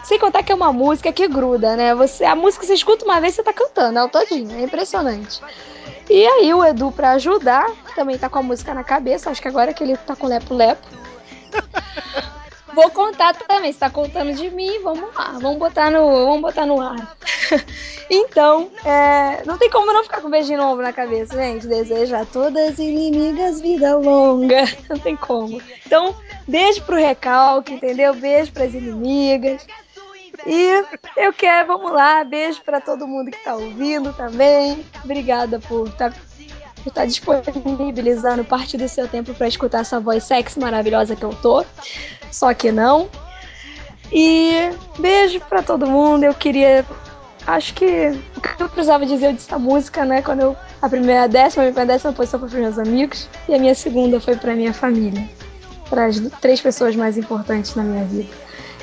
[0.05, 1.95] Sem contar que é uma música que gruda, né?
[1.95, 5.39] Você, a música você escuta uma vez você tá cantando, ela todinha, é impressionante.
[6.09, 9.49] E aí o Edu, pra ajudar, também tá com a música na cabeça, acho que
[9.49, 10.87] agora que ele tá com lepo-lepo.
[12.77, 16.67] Vou contar também, você tá contando de mim, vamos lá, vamos botar no, vamos botar
[16.67, 17.17] no ar.
[18.11, 21.67] então, é, não tem como não ficar com um beijinho no ombro na cabeça, gente.
[21.67, 25.59] Deseja a todas inimigas vida longa, não tem como.
[25.87, 26.15] Então,
[26.47, 28.13] beijo pro recalque, entendeu?
[28.13, 29.67] Beijo pras inimigas.
[30.45, 30.85] E
[31.17, 34.85] eu quero, vamos lá, beijo pra todo mundo que tá ouvindo também.
[35.05, 36.13] Obrigada por estar
[36.87, 41.31] por tá disponibilizando parte do seu tempo pra escutar essa voz sexy maravilhosa que eu
[41.31, 41.65] tô.
[42.31, 43.09] Só que não.
[44.13, 46.23] E beijo pra todo mundo.
[46.23, 46.85] Eu queria.
[47.45, 50.23] Acho que o que eu precisava dizer eu música, né?
[50.23, 50.57] Quando eu.
[50.81, 53.29] A primeira, a décima, a minha décima posição foi pros meus amigos.
[53.49, 55.29] E a minha segunda foi pra minha família.
[55.91, 58.31] Para as três pessoas mais importantes na minha vida.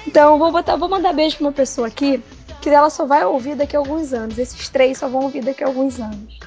[0.08, 2.22] Então, vou botar, vou mandar beijo pra uma pessoa aqui
[2.62, 4.38] que ela só vai ouvir daqui a alguns anos.
[4.38, 6.40] Esses três só vão ouvir daqui a alguns anos.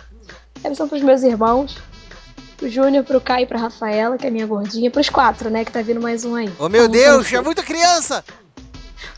[0.65, 1.77] Eles são pros meus irmãos,
[2.57, 5.65] pro Júnior, pro Caio e pra Rafaela, que é minha gordinha, pros quatro, né?
[5.65, 6.51] Que tá vindo mais um aí.
[6.59, 7.45] Ô meu Um tá Deus, é forno.
[7.45, 8.25] muita criança!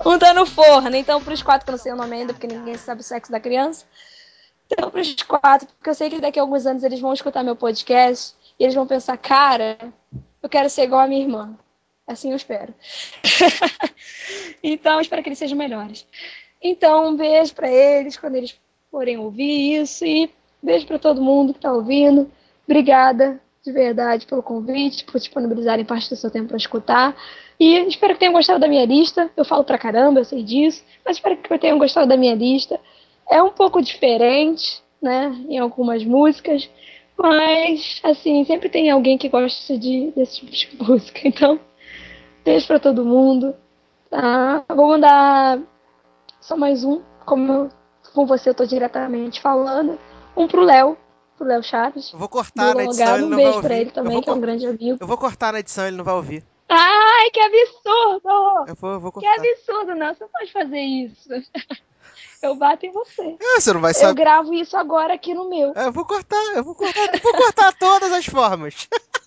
[0.05, 2.47] Um tá no forno, então pros quatro, que eu não sei o nome ainda, porque
[2.47, 3.85] ninguém sabe o sexo da criança.
[4.70, 7.56] Então, pros quatro, porque eu sei que daqui a alguns anos eles vão escutar meu
[7.56, 9.78] podcast e eles vão pensar, cara,
[10.43, 11.56] eu quero ser igual a minha irmã.
[12.09, 12.74] Assim eu espero.
[14.64, 16.06] então, espero que eles sejam melhores.
[16.62, 18.59] Então, um beijo pra eles quando eles
[18.90, 20.30] forem ouvir isso e
[20.62, 22.30] beijo pra todo mundo que tá ouvindo.
[22.66, 27.14] Obrigada de verdade pelo convite, por disponibilizarem parte do seu tempo para escutar.
[27.60, 29.30] E espero que tenham gostado da minha lista.
[29.36, 32.80] Eu falo pra caramba, eu sei disso, mas espero que tenham gostado da minha lista.
[33.30, 36.68] É um pouco diferente, né, em algumas músicas,
[37.16, 41.20] Mas, assim, sempre tem alguém que gosta de, desse tipo de música.
[41.24, 41.60] Então,
[42.48, 43.54] beijo pra todo mundo.
[44.10, 44.64] Tá?
[44.74, 45.58] Vou mandar
[46.40, 47.02] só mais um.
[47.26, 47.68] Como eu,
[48.14, 49.98] com você eu tô diretamente falando.
[50.36, 50.96] Um pro Léo,
[51.36, 52.12] pro Léo Chaves.
[52.12, 53.66] Eu vou cortar na edição, ele Um não vai beijo ouvir.
[53.68, 54.98] pra ele eu, também, vou que é um grande amigo.
[55.00, 56.44] eu vou cortar na edição, ele não vai ouvir.
[56.70, 58.64] Ai, que absurdo!
[58.68, 59.40] Eu vou, eu vou Que cortar.
[59.40, 60.14] absurdo, não.
[60.14, 61.28] Você não pode fazer isso.
[62.40, 63.36] Eu bato em você.
[63.40, 64.14] É, você não vai Eu saber.
[64.14, 65.72] gravo isso agora aqui no meu.
[65.74, 68.88] É, Eu vou cortar, eu vou cortar, eu vou cortar todas as formas.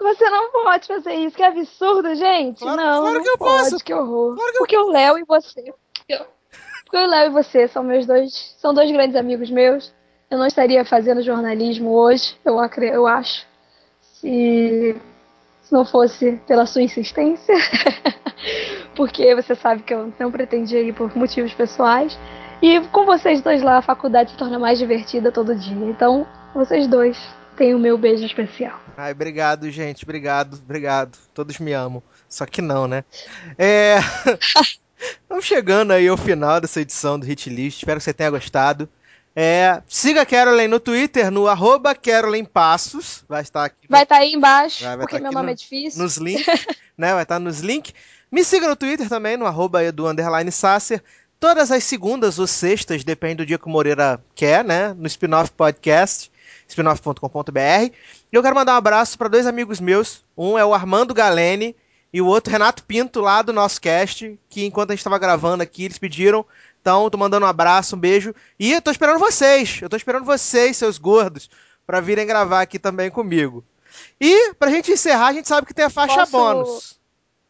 [0.00, 1.36] Você não pode fazer isso.
[1.36, 2.60] Que absurdo, gente.
[2.60, 3.70] Claro- não, claro não que eu pode.
[3.70, 3.84] posso.
[3.84, 4.34] Que horror.
[4.34, 5.74] Claro que eu Porque o Léo e você.
[6.84, 8.56] Porque o Léo e você são meus dois.
[8.58, 9.92] São dois grandes amigos meus.
[10.30, 13.44] Eu não estaria fazendo jornalismo hoje, eu, eu acho.
[14.00, 14.96] Se,
[15.62, 17.54] se não fosse pela sua insistência.
[18.94, 22.18] Porque você sabe que eu não pretendia ir por motivos pessoais.
[22.62, 25.86] E com vocês dois lá, a faculdade se torna mais divertida todo dia.
[25.86, 27.18] Então, vocês dois
[27.60, 28.80] têm o meu beijo especial.
[28.96, 30.02] Ai, obrigado, gente.
[30.04, 31.18] Obrigado, obrigado.
[31.34, 32.02] Todos me amam.
[32.26, 33.04] Só que não, né?
[33.58, 33.98] É.
[35.22, 37.78] Estamos chegando aí ao final dessa edição do Hit List.
[37.78, 38.88] Espero que você tenha gostado.
[39.36, 43.24] É, siga a Carolyn no Twitter, no arroba Carolyn Passos.
[43.28, 45.54] Vai estar aqui Vai estar aí embaixo, Vai- vai porque tá meu nome no- é
[45.54, 46.02] difícil.
[46.02, 46.66] nos links,
[46.96, 47.12] né?
[47.12, 47.92] Vai estar nos links.
[48.32, 51.02] Me siga no Twitter também, no arroba edu underline Sasser.
[51.38, 54.94] Todas as segundas ou sextas, depende do dia que o Moreira quer, né?
[54.96, 56.30] No Spinoff Podcast,
[56.70, 57.58] spinoff.com.br.
[57.84, 57.92] E
[58.32, 60.24] eu quero mandar um abraço para dois amigos meus.
[60.36, 61.76] Um é o Armando Galene
[62.12, 65.62] e o outro Renato Pinto, lá do nosso cast, que enquanto a gente estava gravando
[65.62, 66.44] aqui, eles pediram.
[66.80, 68.34] Então, tô mandando um abraço, um beijo.
[68.58, 69.80] E eu tô esperando vocês.
[69.82, 71.50] Eu tô esperando vocês, seus gordos,
[71.86, 73.64] para virem gravar aqui também comigo.
[74.20, 77.00] E, pra gente encerrar, a gente sabe que tem a faixa Posso- bônus.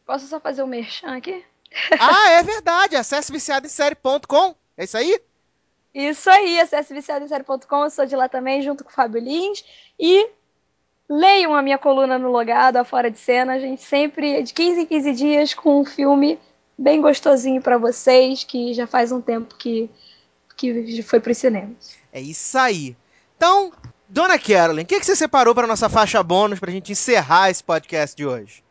[0.05, 1.43] Posso só fazer o um merchan aqui?
[1.97, 2.95] Ah, é verdade.
[2.95, 4.55] Acesse viciadoemsérie.com.
[4.75, 5.21] É isso aí?
[5.93, 9.63] Isso aí, acesse viciadoemsérie.com, eu sou de lá também, junto com o Fábio Lins.
[9.99, 10.29] E
[11.09, 13.53] leiam a minha coluna no Logado, a Fora de Cena.
[13.53, 16.39] A gente sempre, de 15 em 15 dias, com um filme
[16.77, 19.89] bem gostosinho pra vocês, que já faz um tempo que,
[20.55, 21.97] que foi pros cinemas.
[22.13, 22.95] É isso aí.
[23.35, 23.71] Então,
[24.07, 27.63] Dona Carolyn, o que, que você separou para nossa faixa bônus pra gente encerrar esse
[27.63, 28.63] podcast de hoje?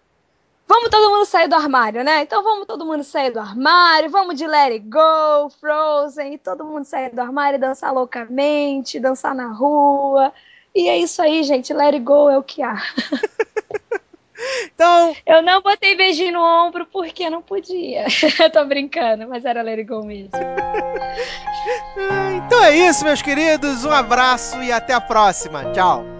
[0.71, 2.23] Vamos todo mundo sair do armário, né?
[2.23, 6.65] Então vamos todo mundo sair do armário, vamos de Let It Go, Frozen, e todo
[6.65, 10.33] mundo sair do armário dançar loucamente, dançar na rua.
[10.73, 11.75] E é isso aí, gente.
[11.75, 12.77] Let It Go é o que há.
[14.75, 18.07] Então, Eu não botei beijinho no ombro porque não podia.
[18.41, 20.31] Eu tô brincando, mas era Let It Go mesmo.
[22.47, 23.85] então é isso, meus queridos.
[23.85, 25.71] Um abraço e até a próxima.
[25.73, 26.20] Tchau.